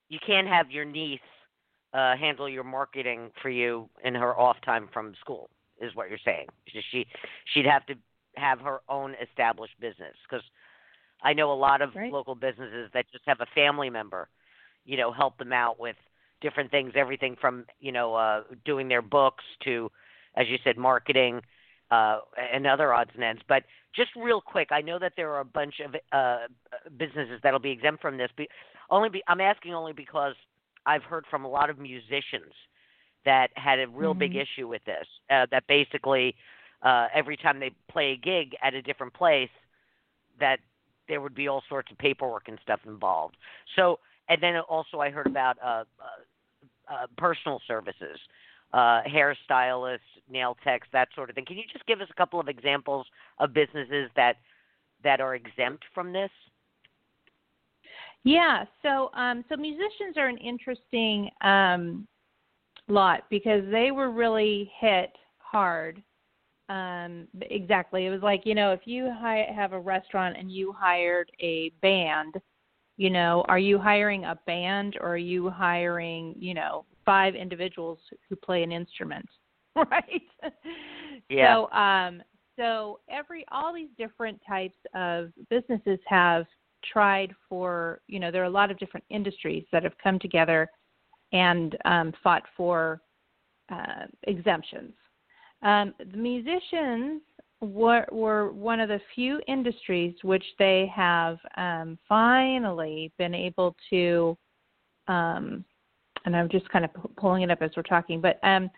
[0.08, 1.20] you can't have your niece
[1.94, 5.50] uh, handle your marketing for you in her off time from school.
[5.80, 6.46] Is what you're saying?
[6.90, 7.06] She
[7.52, 7.94] she'd have to
[8.36, 10.44] have her own established business because
[11.22, 12.12] I know a lot of right.
[12.12, 14.28] local businesses that just have a family member,
[14.84, 15.96] you know, help them out with
[16.42, 19.90] different things, everything from you know uh, doing their books to,
[20.36, 21.40] as you said, marketing
[21.90, 22.18] uh,
[22.52, 23.42] and other odds and ends.
[23.48, 23.64] But
[23.94, 26.46] just real quick, I know that there are a bunch of uh,
[26.98, 28.46] businesses that'll be exempt from this, but
[28.90, 30.34] only be, I'm asking only because
[30.86, 32.52] I've heard from a lot of musicians
[33.24, 34.18] that had a real mm-hmm.
[34.20, 35.06] big issue with this.
[35.30, 36.34] Uh, that basically,
[36.82, 39.50] uh, every time they play a gig at a different place,
[40.40, 40.58] that
[41.08, 43.36] there would be all sorts of paperwork and stuff involved.
[43.76, 45.84] So, and then also I heard about uh, uh,
[46.90, 48.18] uh, personal services,
[48.72, 49.98] uh, hairstylists,
[50.30, 51.44] nail techs, that sort of thing.
[51.44, 53.06] Can you just give us a couple of examples
[53.38, 54.36] of businesses that
[55.04, 56.30] that are exempt from this?
[58.24, 62.06] Yeah, so um, so musicians are an interesting um,
[62.88, 66.02] lot because they were really hit hard.
[66.68, 70.72] Um, exactly, it was like you know if you hi- have a restaurant and you
[70.72, 72.34] hired a band,
[72.96, 77.98] you know, are you hiring a band or are you hiring you know five individuals
[78.28, 79.28] who play an instrument,
[79.76, 80.22] right?
[81.28, 81.54] Yeah.
[81.54, 82.22] So um,
[82.58, 86.46] so every all these different types of businesses have
[86.92, 90.68] tried for, you know, there are a lot of different industries that have come together
[91.32, 93.00] and um, fought for
[93.70, 94.92] uh, exemptions.
[95.62, 97.22] Um, the musicians
[97.62, 104.36] were, were one of the few industries which they have um, finally been able to,
[105.08, 105.64] um,
[106.24, 108.68] and I'm just kind of pulling it up as we're talking, but um,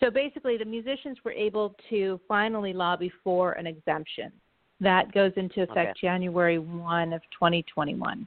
[0.00, 4.32] so basically the musicians were able to finally lobby for an exemption
[4.80, 5.92] that goes into effect okay.
[6.00, 8.26] January 1 of 2021.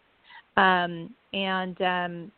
[0.56, 2.32] Um, and um,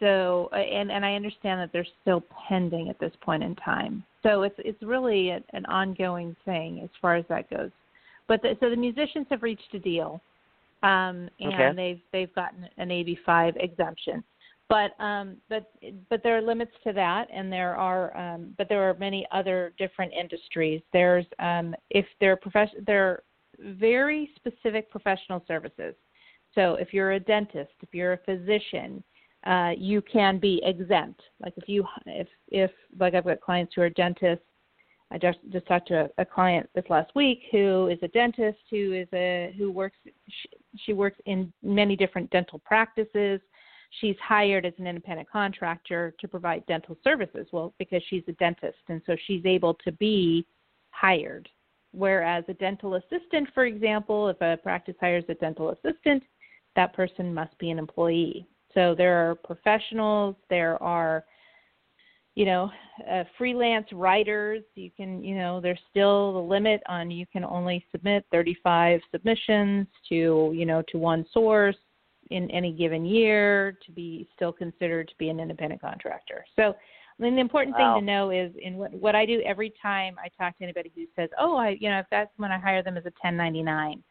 [0.00, 4.02] so, and, and I understand that they're still pending at this point in time.
[4.22, 7.70] So it's it's really a, an ongoing thing as far as that goes.
[8.26, 10.20] But the, so the musicians have reached a deal,
[10.82, 11.72] um, and okay.
[11.74, 14.22] they've they've gotten an AB5 exemption.
[14.68, 15.72] But um, but
[16.10, 19.72] but there are limits to that, and there are um, but there are many other
[19.78, 20.82] different industries.
[20.92, 23.22] There's um, if they're profession they're
[23.58, 25.94] very specific professional services.
[26.54, 29.02] So if you're a dentist, if you're a physician,
[29.46, 31.20] uh, you can be exempt.
[31.40, 34.44] Like if you if if like I've got clients who are dentists.
[35.10, 38.58] I just just talked to a, a client this last week who is a dentist
[38.70, 40.48] who is a who works she,
[40.84, 43.40] she works in many different dental practices
[44.00, 47.46] she's hired as an independent contractor to provide dental services.
[47.52, 50.46] Well, because she's a dentist, and so she's able to be
[50.90, 51.48] hired.
[51.92, 56.22] Whereas a dental assistant, for example, if a practice hires a dental assistant,
[56.76, 58.46] that person must be an employee.
[58.74, 61.24] So there are professionals, there are
[62.38, 62.70] you know,
[63.10, 67.84] uh, freelance writers, you can, you know, there's still the limit on you can only
[67.90, 71.74] submit 35 submissions to, you know, to one source
[72.30, 76.44] in any given year to be still considered to be an independent contractor.
[76.54, 76.76] So
[77.18, 77.94] I mean, the important Wow.
[77.94, 80.92] thing to know is in what what I do every time I talk to anybody
[80.94, 84.04] who says, "Oh, I you know, if that's when I hire them as a 1099."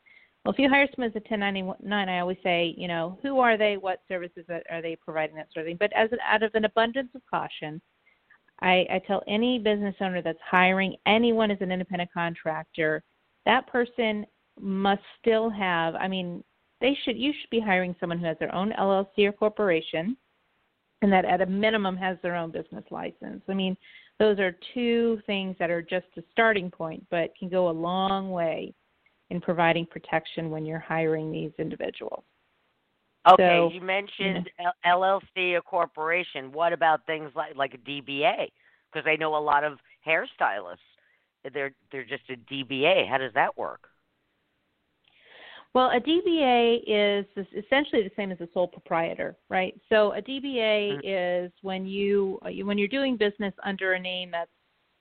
[0.48, 3.58] Well, if you hire someone as a 1099, I always say, you know, who are
[3.58, 3.76] they?
[3.76, 5.36] What services are they providing?
[5.36, 5.78] That sort of thing.
[5.78, 7.82] But as an, out of an abundance of caution,
[8.62, 13.04] I, I tell any business owner that's hiring anyone as an independent contractor,
[13.46, 14.26] that person
[14.58, 15.96] must still have.
[15.96, 16.42] I mean,
[16.80, 17.18] they should.
[17.18, 20.16] You should be hiring someone who has their own LLC or corporation,
[21.02, 23.42] and that at a minimum has their own business license.
[23.50, 23.76] I mean,
[24.18, 28.32] those are two things that are just a starting point, but can go a long
[28.32, 28.74] way
[29.30, 32.24] in providing protection when you're hiring these individuals.
[33.30, 34.50] Okay, So, you mentioned
[34.86, 36.52] LLC, a corporation.
[36.52, 38.48] What about things like like a DBA?
[38.92, 40.78] Because I know a lot of hairstylists.
[41.54, 43.10] They're they're just a DBA.
[43.10, 43.90] How does that work?
[45.74, 49.80] Well, a DBA is essentially the same as a sole proprietor, right?
[49.90, 54.50] So a DBA is when you uh, when you're doing business under a name that's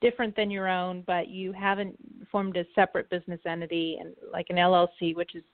[0.00, 1.96] different than your own, but you haven't
[2.30, 5.44] formed a separate business entity, and like an LLC, which is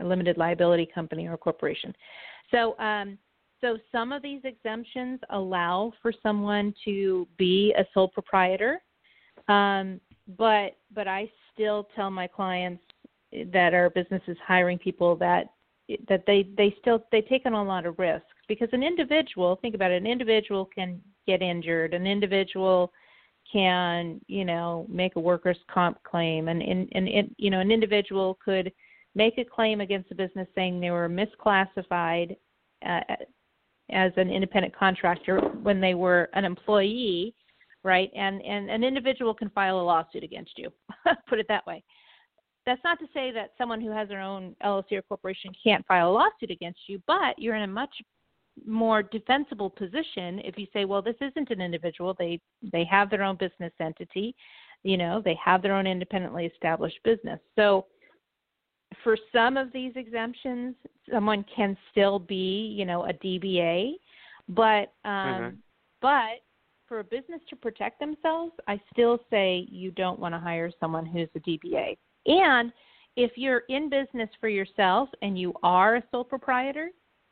[0.00, 1.94] a limited liability company or corporation.
[2.50, 3.18] So, um,
[3.60, 8.80] so some of these exemptions allow for someone to be a sole proprietor,
[9.48, 10.00] um,
[10.38, 12.82] but but I still tell my clients
[13.52, 15.52] that our business is hiring people that
[16.08, 19.74] that they they still they take on a lot of risks because an individual think
[19.74, 22.92] about it an individual can get injured an individual
[23.52, 26.48] can you know make a workers comp claim.
[26.48, 28.72] And and, and it, you know an individual could
[29.14, 32.36] make a claim against a business saying they were misclassified
[32.86, 33.00] uh,
[33.90, 37.34] as an independent contractor when they were an employee
[37.82, 38.10] right?
[38.14, 40.72] And and an individual can file a lawsuit against you
[41.28, 41.82] put it that way.
[42.66, 46.10] That's not to say that someone who has their own LLC or corporation can't file
[46.10, 47.94] a lawsuit against you, but you're in a much
[48.66, 52.14] more defensible position if you say, well, this isn't an individual.
[52.18, 52.40] They
[52.72, 54.34] they have their own business entity,
[54.82, 57.40] you know, they have their own independently established business.
[57.56, 57.86] So
[59.04, 60.74] for some of these exemptions,
[61.12, 63.92] someone can still be, you know, a DBA,
[64.48, 65.58] but um,
[66.00, 66.40] but
[66.86, 71.06] for a business to protect themselves, I still say you don't want to hire someone
[71.06, 71.96] who's a DBA.
[72.26, 72.72] And
[73.16, 76.90] if you're in business for yourself and you are a sole proprietor,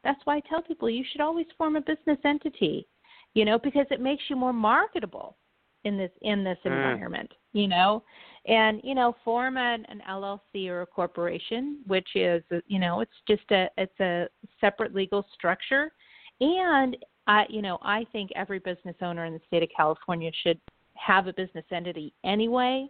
[0.08, 2.88] that's why I tell people you should always form a business entity,
[3.34, 5.36] you know, because it makes you more marketable
[5.84, 6.76] in this in this Mm.
[6.76, 8.02] environment, you know.
[8.46, 13.20] And you know, form an, an LLC or a corporation, which is you know, it's
[13.28, 14.28] just a it's a
[14.60, 15.92] separate legal structure.
[16.40, 16.96] And
[17.26, 20.58] I you know, I think every business owner in the state of California should
[20.94, 22.88] have a business entity anyway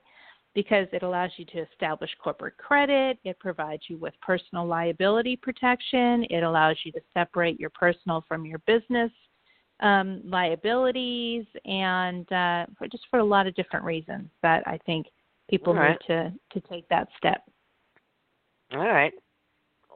[0.55, 6.25] because it allows you to establish corporate credit, it provides you with personal liability protection,
[6.31, 9.11] it allows you to separate your personal from your business
[9.81, 15.07] um, liabilities, and uh, for, just for a lot of different reasons that I think
[15.49, 15.91] people right.
[15.91, 17.43] need to to take that step.
[18.73, 19.13] All right,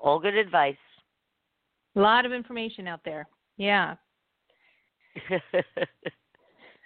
[0.00, 0.76] all good advice.
[1.96, 3.26] A lot of information out there.
[3.57, 3.96] Yeah.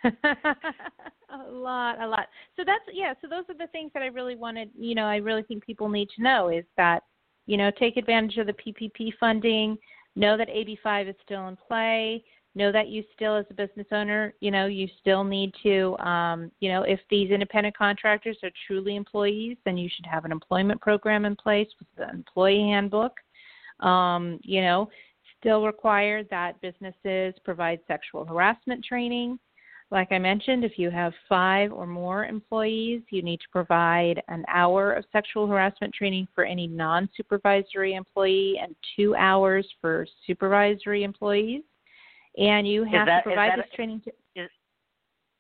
[1.31, 2.29] a lot, a lot.
[2.57, 3.15] So that's yeah.
[3.21, 4.71] So those are the things that I really wanted.
[4.79, 7.03] You know, I really think people need to know is that
[7.47, 9.79] you know take advantage of the PPP funding.
[10.15, 12.25] Know that AB5 is still in play.
[12.55, 15.97] Know that you still, as a business owner, you know you still need to.
[15.99, 20.33] Um, you know, if these independent contractors are truly employees, then you should have an
[20.33, 23.13] employment program in place with the employee handbook.
[23.81, 24.89] Um, you know,
[25.39, 29.39] still required that businesses provide sexual harassment training.
[29.91, 34.45] Like I mentioned, if you have five or more employees, you need to provide an
[34.49, 41.05] hour of sexual harassment training for any non supervisory employee and two hours for supervisory
[41.05, 41.63] employees.
[42.37, 44.13] And you have that- to provide this a- training to.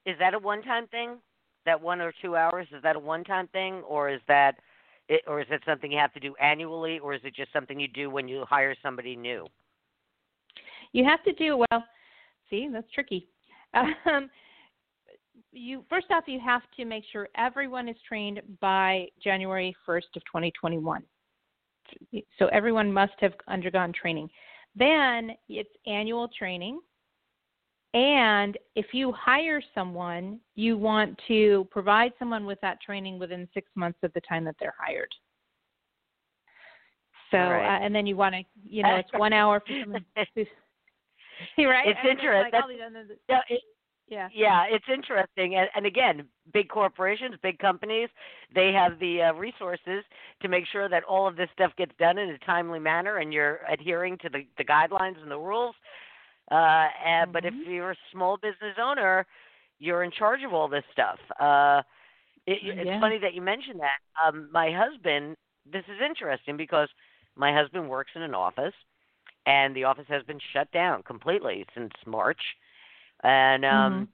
[0.07, 1.20] Is that a one-time thing?
[1.64, 4.61] That one or two hours is that a one-time thing, or is that,
[5.09, 7.80] it, or is it something you have to do annually, or is it just something
[7.80, 9.49] you do when you hire somebody new?
[10.92, 11.84] You have to do well.
[12.49, 13.28] See, that's tricky.
[14.06, 14.30] Um,
[15.52, 20.22] you first off, you have to make sure everyone is trained by January 1st of
[20.24, 21.02] 2021.
[22.38, 24.28] So everyone must have undergone training.
[24.74, 26.80] Then it's annual training.
[27.94, 33.70] And if you hire someone, you want to provide someone with that training within six
[33.74, 35.08] months of the time that they're hired.
[37.30, 37.76] So, right.
[37.76, 40.04] uh, and then you want to, you know, it's one hour for someone
[41.59, 41.89] right?
[41.89, 43.61] It's I mean, interest- like all that's- these other- Yeah, it,
[44.09, 44.28] Yeah.
[44.32, 48.09] Yeah, it's interesting, and, and again, big corporations, big companies,
[48.55, 50.05] they have the uh, resources
[50.43, 53.32] to make sure that all of this stuff gets done in a timely manner, and
[53.32, 55.74] you're adhering to the, the guidelines and the rules.
[56.53, 57.66] Uh, and, But if Mhm.
[57.66, 59.26] you're a small business owner,
[59.80, 61.18] you're in charge of all this stuff.
[61.41, 61.82] Uh,
[62.47, 63.99] it, it's funny that you mentioned that.
[64.24, 66.89] Um, my husband, this is interesting because
[67.34, 68.74] my husband works in an office,
[69.47, 72.40] and the office has been shut down completely since March.
[73.22, 74.09] And um,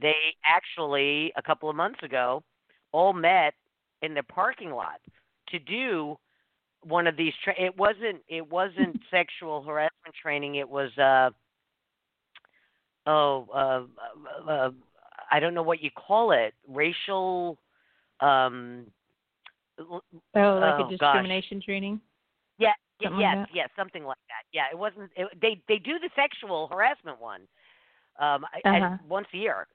[0.00, 0.14] they
[0.44, 2.42] actually a couple of months ago
[2.92, 3.54] all met
[4.02, 5.00] in the parking lot
[5.48, 6.16] to do
[6.82, 7.32] one of these.
[7.44, 8.22] Tra- it wasn't.
[8.28, 10.54] It wasn't sexual harassment training.
[10.56, 10.96] It was.
[10.96, 11.30] Uh,
[13.06, 14.70] oh, uh, uh, uh,
[15.30, 16.54] I don't know what you call it.
[16.68, 17.58] Racial.
[18.20, 18.86] Um,
[19.80, 20.00] Oh,
[20.34, 20.98] like Oh, a gosh.
[20.98, 22.00] discrimination training.
[23.02, 23.48] Something yes, that?
[23.54, 24.44] yes, something like that.
[24.52, 25.10] Yeah, it wasn't.
[25.16, 27.42] It, they they do the sexual harassment one,
[28.18, 28.96] um, Uh-huh.
[29.08, 29.66] once a year.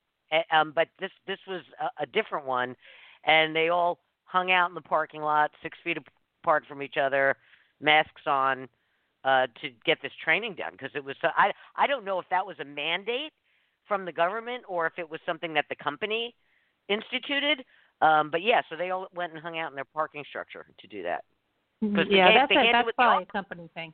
[0.51, 2.75] Um, but this this was a, a different one,
[3.23, 5.97] and they all hung out in the parking lot, six feet
[6.43, 7.35] apart from each other,
[7.79, 8.67] masks on,
[9.23, 10.71] uh, to get this training done.
[10.71, 13.31] Because it was so, I I don't know if that was a mandate
[13.87, 16.33] from the government or if it was something that the company
[16.89, 17.63] instituted.
[18.01, 20.87] Um, but yeah, so they all went and hung out in their parking structure to
[20.87, 21.23] do that.
[21.91, 23.93] 'Cause they yeah, that's they a, that's it probably a company thing.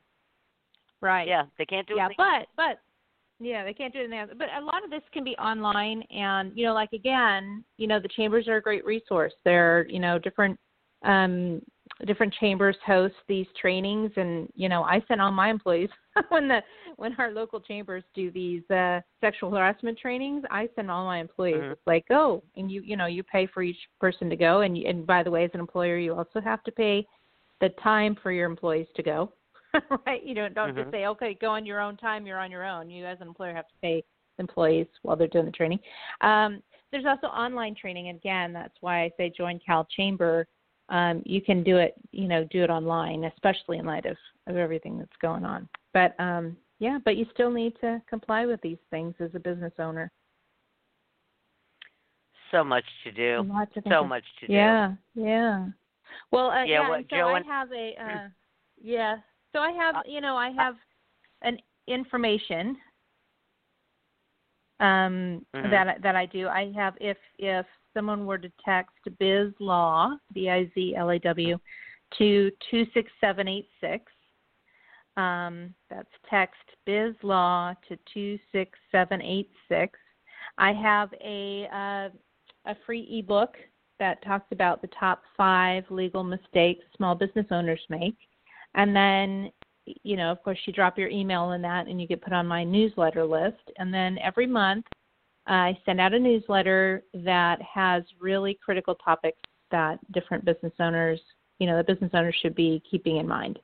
[1.01, 1.27] Right.
[1.27, 1.97] Yeah, they can't do it.
[1.97, 2.15] yeah, it.
[2.17, 2.79] but but
[3.39, 4.31] yeah, they can't do anything else.
[4.37, 7.99] But a lot of this can be online, and you know, like again, you know,
[7.99, 9.33] the chambers are a great resource.
[9.45, 10.59] They're you know different
[11.03, 11.61] um
[12.05, 15.89] different chambers host these trainings, and you know, I send all my employees
[16.29, 16.61] when the
[16.97, 20.43] when our local chambers do these uh sexual harassment trainings.
[20.51, 21.63] I send all my employees.
[21.63, 21.71] Mhm.
[21.71, 24.77] It's like go, and you you know you pay for each person to go, and
[24.77, 27.07] you, and by the way, as an employer, you also have to pay
[27.62, 29.34] the time for your employees to go.
[30.05, 30.24] right?
[30.24, 30.78] You don't don't Mhm.
[30.78, 32.26] just say, okay, go on your own time.
[32.26, 32.89] You're on your own.
[32.89, 34.03] You as an employer have to pay
[34.39, 35.80] employees while they're doing the training.
[36.22, 38.10] Um, there's also online training.
[38.10, 40.47] Again, that's why I say join Cal Chamber.
[40.89, 44.55] Um, you can do it, you know, do it online, especially in light of, of
[44.55, 45.70] everything that's going on.
[45.93, 49.74] But um, yeah, but you still need to comply with these things as a business
[49.78, 50.12] owner.
[52.51, 53.47] So much to do.
[53.88, 54.53] So much to do.
[54.53, 55.68] Yeah, yeah.
[56.32, 56.95] Well, uh, Yeah, yeah.
[56.95, 58.28] and so Joe, I and- have a, uh,
[58.82, 59.18] yeah.
[59.53, 60.76] So I have, Uh, you know, I have
[61.41, 61.57] an
[61.88, 62.78] information
[64.80, 65.70] um, Mhm.
[65.72, 66.47] that I- that I do.
[66.47, 71.20] I have if if someone were to text Biz Law B I Z L A
[71.20, 71.60] W
[72.18, 74.12] to two six seven eight six.
[75.18, 79.99] Um, that's text Biz Law to two six seven eight six.
[80.57, 82.10] I have a uh,
[82.66, 83.57] a free ebook
[84.00, 88.18] that talks about the top five legal mistakes small business owners make,
[88.76, 89.52] and then
[90.04, 92.47] you know of course you drop your email in that and you get put on
[92.47, 94.86] my newsletter list, and then every month
[95.47, 99.39] I send out a newsletter that has really critical topics
[99.72, 101.20] that different business owners
[101.60, 103.60] you know the business owners should be keeping in mind.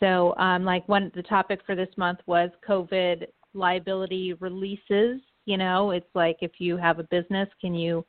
[0.00, 5.20] So, um, like one the topic for this month was COVID liability releases.
[5.44, 8.04] You know, it's like if you have a business, can you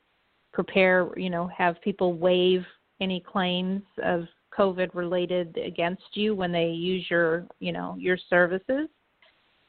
[0.54, 1.10] prepare?
[1.18, 2.64] You know, have people waive
[3.02, 4.26] any claims of
[4.58, 8.88] COVID related against you when they use your, you know, your services.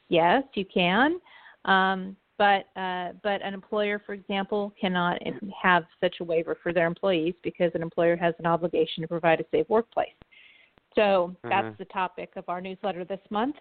[0.08, 1.20] Yes, you can.
[1.64, 5.18] Um, but uh, but an employer, for example, cannot
[5.60, 9.40] have such a waiver for their employees because an employer has an obligation to provide
[9.40, 10.08] a safe workplace.
[10.94, 11.78] So that's Mhm.
[11.78, 13.56] the topic of our newsletter this month.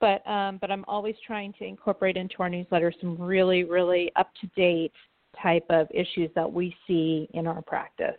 [0.00, 4.34] But um, but I'm always trying to incorporate into our newsletter some really really up
[4.40, 4.92] to date
[5.42, 8.16] type of issues that we see in our practice.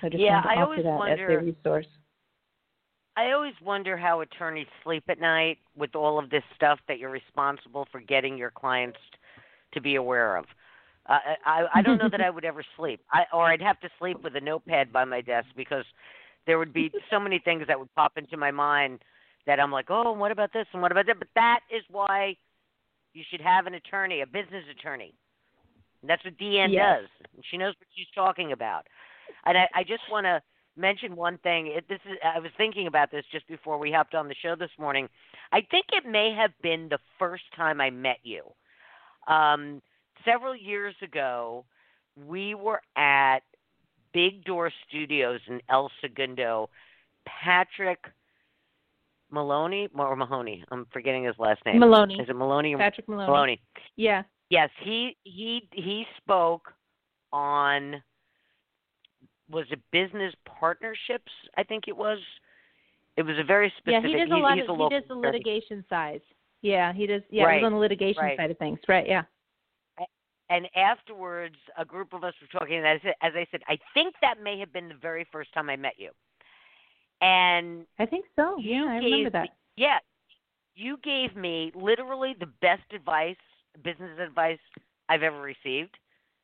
[0.00, 1.86] So I just Yeah, I always that wonder- as a resource.
[3.16, 7.10] I always wonder how attorneys sleep at night with all of this stuff that you're
[7.10, 8.98] responsible for getting your clients
[9.72, 10.46] to be aware of.
[11.06, 13.90] Uh, I I don't know that I would ever sleep, I, or I'd have to
[13.98, 15.84] sleep with a notepad by my desk because
[16.46, 19.00] there would be so many things that would pop into my mind
[19.46, 21.18] that I'm like, oh, what about this and what about that?
[21.18, 22.36] But that is why
[23.14, 25.14] you should have an attorney, a business attorney.
[26.02, 27.02] And that's what DeAnn Yes.
[27.02, 27.44] does.
[27.50, 28.86] She knows what she's talking about.
[29.44, 30.40] And I, I just want to
[30.76, 31.68] mention one thing.
[31.68, 34.54] It, this is I was thinking about this just before we hopped on the show
[34.54, 35.08] this morning.
[35.52, 38.42] I think it may have been the first time I met you.
[39.26, 39.82] Um,
[40.24, 41.64] several years ago,
[42.26, 43.40] we were at
[44.12, 46.70] Big Door Studios in El Segundo.
[47.26, 48.04] Patrick
[49.30, 50.64] Maloney or Mahoney?
[50.70, 51.78] I'm forgetting his last name.
[51.78, 52.14] Maloney.
[52.14, 53.30] Is it Maloney or Patrick Maloney.
[53.30, 53.60] Maloney?
[53.96, 54.22] Yeah.
[54.50, 56.72] Yes, he he he spoke
[57.32, 58.02] on
[59.50, 61.32] was it business partnerships?
[61.56, 62.18] I think it was.
[63.16, 64.02] It was a very specific.
[64.04, 66.20] Yeah, he does a he's, lot of a he does the litigation side.
[66.62, 67.22] Yeah, he does.
[67.30, 68.36] Yeah, Right, he's on the litigation right.
[68.36, 68.78] side of things.
[68.88, 69.06] Right.
[69.06, 69.22] Yeah.
[70.50, 72.76] and afterwards, a group of us were talking.
[72.76, 75.76] And as I said, I think that may have been the very first time I
[75.76, 76.10] met you.
[77.20, 78.56] And I think so.
[78.58, 79.42] you Yeah, I remember that.
[79.42, 79.98] me- yeah,
[80.74, 83.36] you gave me literally the best advice,
[83.82, 84.58] business advice
[85.08, 85.96] I've ever received.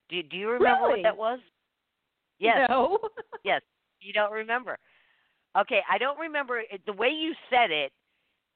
[0.09, 1.01] Do Do you remember Really?
[1.01, 1.39] what that was?
[2.39, 2.67] Yes.
[2.69, 2.99] No.
[3.45, 3.61] Yes.
[4.01, 4.79] You don't remember.
[5.57, 7.93] Okay, I don't remember it, the way you said it.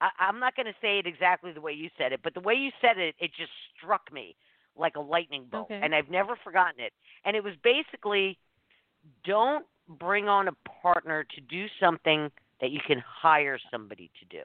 [0.01, 2.41] I, I'm not going to say it exactly the way you said it, but the
[2.41, 4.35] way you said it, it just struck me
[4.77, 5.81] like a lightning bolt, Okay.
[5.83, 6.93] and I've never forgotten it.
[7.25, 8.39] And it was basically,
[9.25, 12.31] don't bring on a partner to do something
[12.61, 14.45] that you can hire somebody to do.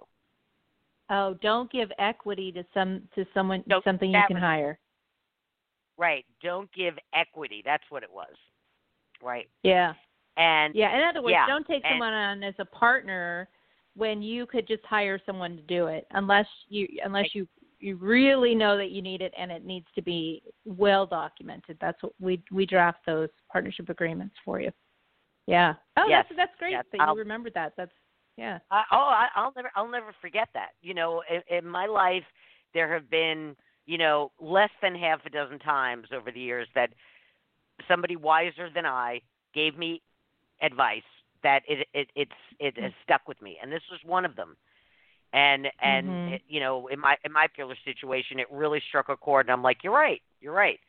[1.10, 4.80] oh, don't give equity to some to someone No, something you can was- hire.
[5.98, 6.26] Right.
[6.42, 7.62] Don't give equity.
[7.64, 8.34] That's what it was.
[9.22, 9.48] Right.
[9.64, 9.94] Yeah.
[10.38, 10.96] And Yeah.
[10.98, 13.48] In other words, Yeah, don't take and- someone on as a partner
[13.96, 17.48] when you could just hire someone to do it, unless you unless you
[17.80, 21.78] you really know that you need it and it needs to be well documented.
[21.80, 24.72] That's what we we draft those partnership agreements for you.
[25.48, 25.74] Yeah.
[25.98, 27.74] Oh, Yes, that's that's great yes, that I'll- you remembered that.
[27.76, 27.92] That's
[28.38, 28.60] yeah.
[28.72, 30.70] I, oh, I, I'll never, I'll never forget that.
[30.82, 32.24] You know, in, in my life,
[32.74, 36.90] there have been, you know, less than half a dozen times over the years that
[37.88, 39.22] somebody wiser than I
[39.54, 40.02] gave me
[40.62, 41.04] advice
[41.44, 44.56] that it, it, it's, it has stuck with me, and this was one of them.
[45.34, 46.34] And and Mhm.
[46.36, 49.52] it, you know, in my in my particular situation, it really struck a chord, and
[49.54, 50.80] I'm like, you're right, you're right.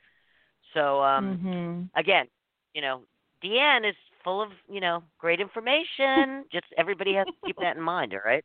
[0.75, 1.89] So um, mhm.
[1.95, 2.27] again,
[2.75, 3.03] you know,
[3.43, 6.45] DeAnn is full of, you know, great information.
[6.53, 8.45] Just everybody has to keep that in mind, all right?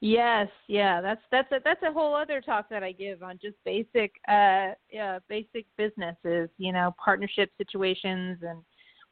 [0.00, 3.56] Yes, yeah, that's that's a that's a whole other talk that I give on just
[3.64, 8.62] basic uh yeah, basic businesses, you know, partnership situations and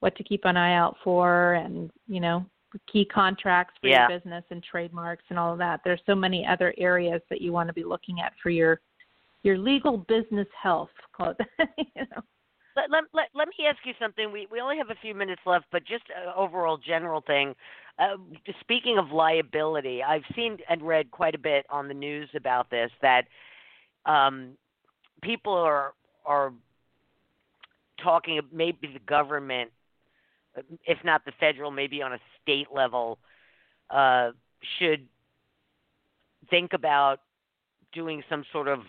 [0.00, 2.44] what to keep an eye out for and, you know,
[2.92, 4.06] key contracts for Yeah.
[4.08, 5.80] your business and trademarks and all of that.
[5.82, 8.80] There's so many other areas that you want to be looking at for your
[9.42, 12.22] your legal business health, call it that, you know.
[12.76, 14.30] Let, let, let, let me ask you something.
[14.30, 17.54] We, we only have a few minutes left, but just an overall general thing.
[17.98, 18.16] Uh,
[18.60, 22.90] speaking of liability, I've seen and read quite a bit on the news about this
[23.00, 23.24] that
[24.04, 24.52] um,
[25.22, 25.94] people are
[26.26, 26.52] are
[28.02, 28.38] talking.
[28.52, 29.70] Maybe the government,
[30.84, 33.18] if not the federal, maybe on a state level,
[33.88, 34.32] uh,
[34.78, 35.06] should
[36.50, 37.20] think about
[37.92, 38.80] doing some sort of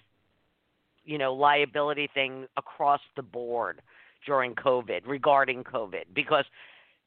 [1.07, 3.81] you know liability thing across the board
[4.25, 6.45] during COVID regarding COVID because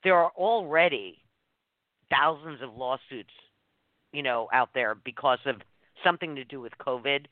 [0.02, 1.22] there are already
[2.10, 3.34] thousands of lawsuits
[4.12, 5.56] you know out there because of
[6.04, 7.26] something to do with COVID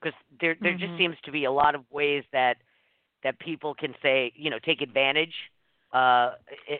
[0.00, 0.98] because there there just Mhm.
[0.98, 2.58] seems to be a lot of ways that
[3.22, 5.34] that people can say you know take advantage
[5.92, 6.32] uh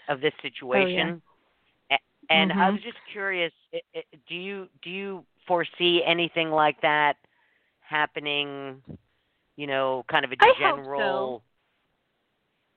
[0.09, 1.22] of this situation
[1.91, 1.99] A-
[2.30, 2.72] and I Mhm.
[2.74, 7.16] was just curious i- i- do you do you foresee anything like that
[7.80, 8.82] happening
[9.61, 10.58] you know, kind of a hope so.
[10.58, 11.42] general.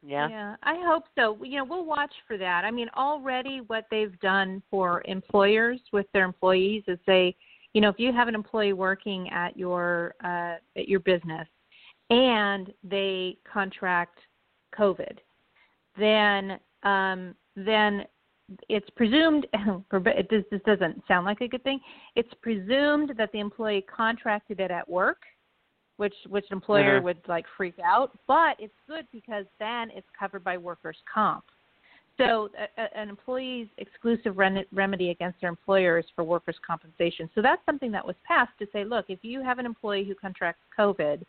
[0.05, 0.27] Yeah.
[0.27, 1.41] Yeah, I hope so.
[1.41, 2.65] You know, we'll watch for that.
[2.65, 7.38] I mean, already what they've done for employers with their employees is they,
[7.73, 11.47] you know, if you have an employee working at your uh, at your business
[12.09, 14.19] and they contract
[14.77, 15.19] COVID,
[15.97, 18.03] then um, then
[18.67, 19.47] it's presumed.
[20.29, 21.79] this, this doesn't sound like a good thing.
[22.17, 25.19] It's presumed that the employee contracted it at work
[25.98, 27.04] which which an employer Mhm.
[27.04, 28.18] would like freak out.
[28.28, 31.46] But it's good because then it's covered by workers' comp.
[32.18, 37.30] So a, a, an employee's exclusive remedy against their employer is for workers' compensation.
[37.34, 40.14] So that's something that was passed to say, look, if you have an employee who
[40.14, 41.24] contracts COVID,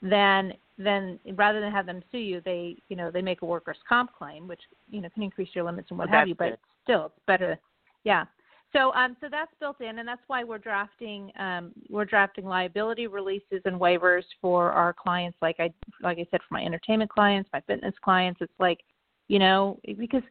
[0.00, 3.78] then then rather than have them sue you, they you know they make a workers'
[3.88, 6.34] comp claim, which you know can increase your limits and what Well, have you.
[6.36, 7.58] But still, it's better.
[8.04, 8.24] Yeah.
[8.72, 13.06] So um, so that's built in, and that's why we're drafting um, we're drafting liability
[13.06, 15.38] releases and waivers for our clients.
[15.40, 18.80] Like I like I said, for my entertainment clients, my fitness clients, it's like
[19.28, 20.22] you know because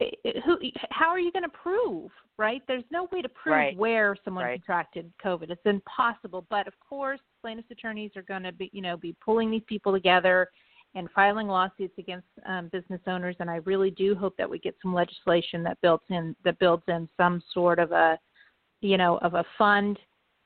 [0.00, 0.58] it, it- who
[0.90, 2.62] how are you going to prove right?
[2.68, 3.76] There's no way to prove Right.
[3.76, 4.60] where someone Right.
[4.60, 5.50] contracted COVID.
[5.50, 6.46] It's impossible.
[6.48, 9.92] But of course, plaintiffs' attorneys are going to be you know be pulling these people
[9.92, 10.48] together
[10.94, 13.36] and filing lawsuits against um, business owners.
[13.40, 16.84] And I really do hope that we get some legislation that builds in that builds
[16.88, 18.18] in some sort of a,
[18.80, 19.98] you know, of a fund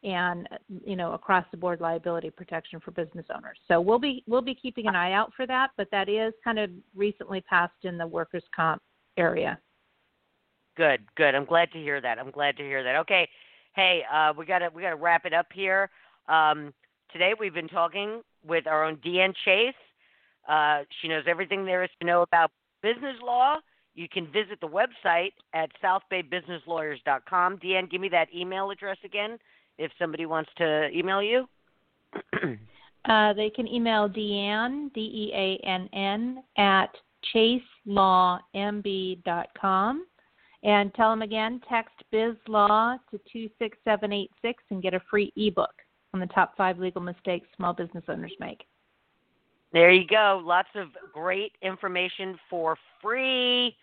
[0.04, 0.48] and
[0.84, 3.58] you know across the board liability protection for business owners.
[3.68, 5.70] So we'll be we'll be keeping an eye out for that.
[5.76, 8.82] But that is kind of recently passed in the workers' comp
[9.16, 9.58] area.
[10.76, 11.34] Good, good.
[11.34, 12.18] I'm glad to hear that.
[12.18, 12.96] I'm glad to hear that.
[12.96, 13.28] Okay,
[13.74, 15.90] hey, uh, we gotta we gotta wrap it up here.
[16.28, 16.72] Um,
[17.12, 19.74] today we've been talking with our own DeAnn Chase.
[20.48, 23.56] Uh, she knows everything there is to know about business law.
[23.94, 27.58] You can visit the website at southbaybusinesslawyers.com.
[27.58, 29.38] DeAnn, give me that email address again.
[29.78, 31.48] if somebody wants to email you?
[33.06, 36.94] uh, they can email DeAnn, D E A N N, at
[37.34, 40.06] chaselawmb.com.
[40.64, 45.74] And tell them again, text BizLaw to 26786 and get a free ebook
[46.14, 48.62] on the top five legal mistakes small business owners make.
[49.72, 50.42] There you go.
[50.44, 53.74] Lots of great information for free.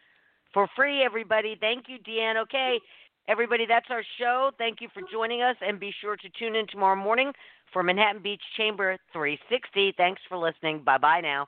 [0.53, 1.57] For free, everybody.
[1.59, 2.37] Thank you, DeAnn.
[2.43, 2.79] Okay,
[3.27, 4.51] everybody, that's our show.
[4.57, 7.31] Thank you for joining us, and be sure to tune in tomorrow morning
[7.71, 9.93] for Manhattan Beach Chamber 360.
[9.97, 10.83] Thanks for listening.
[10.83, 11.47] Bye bye now.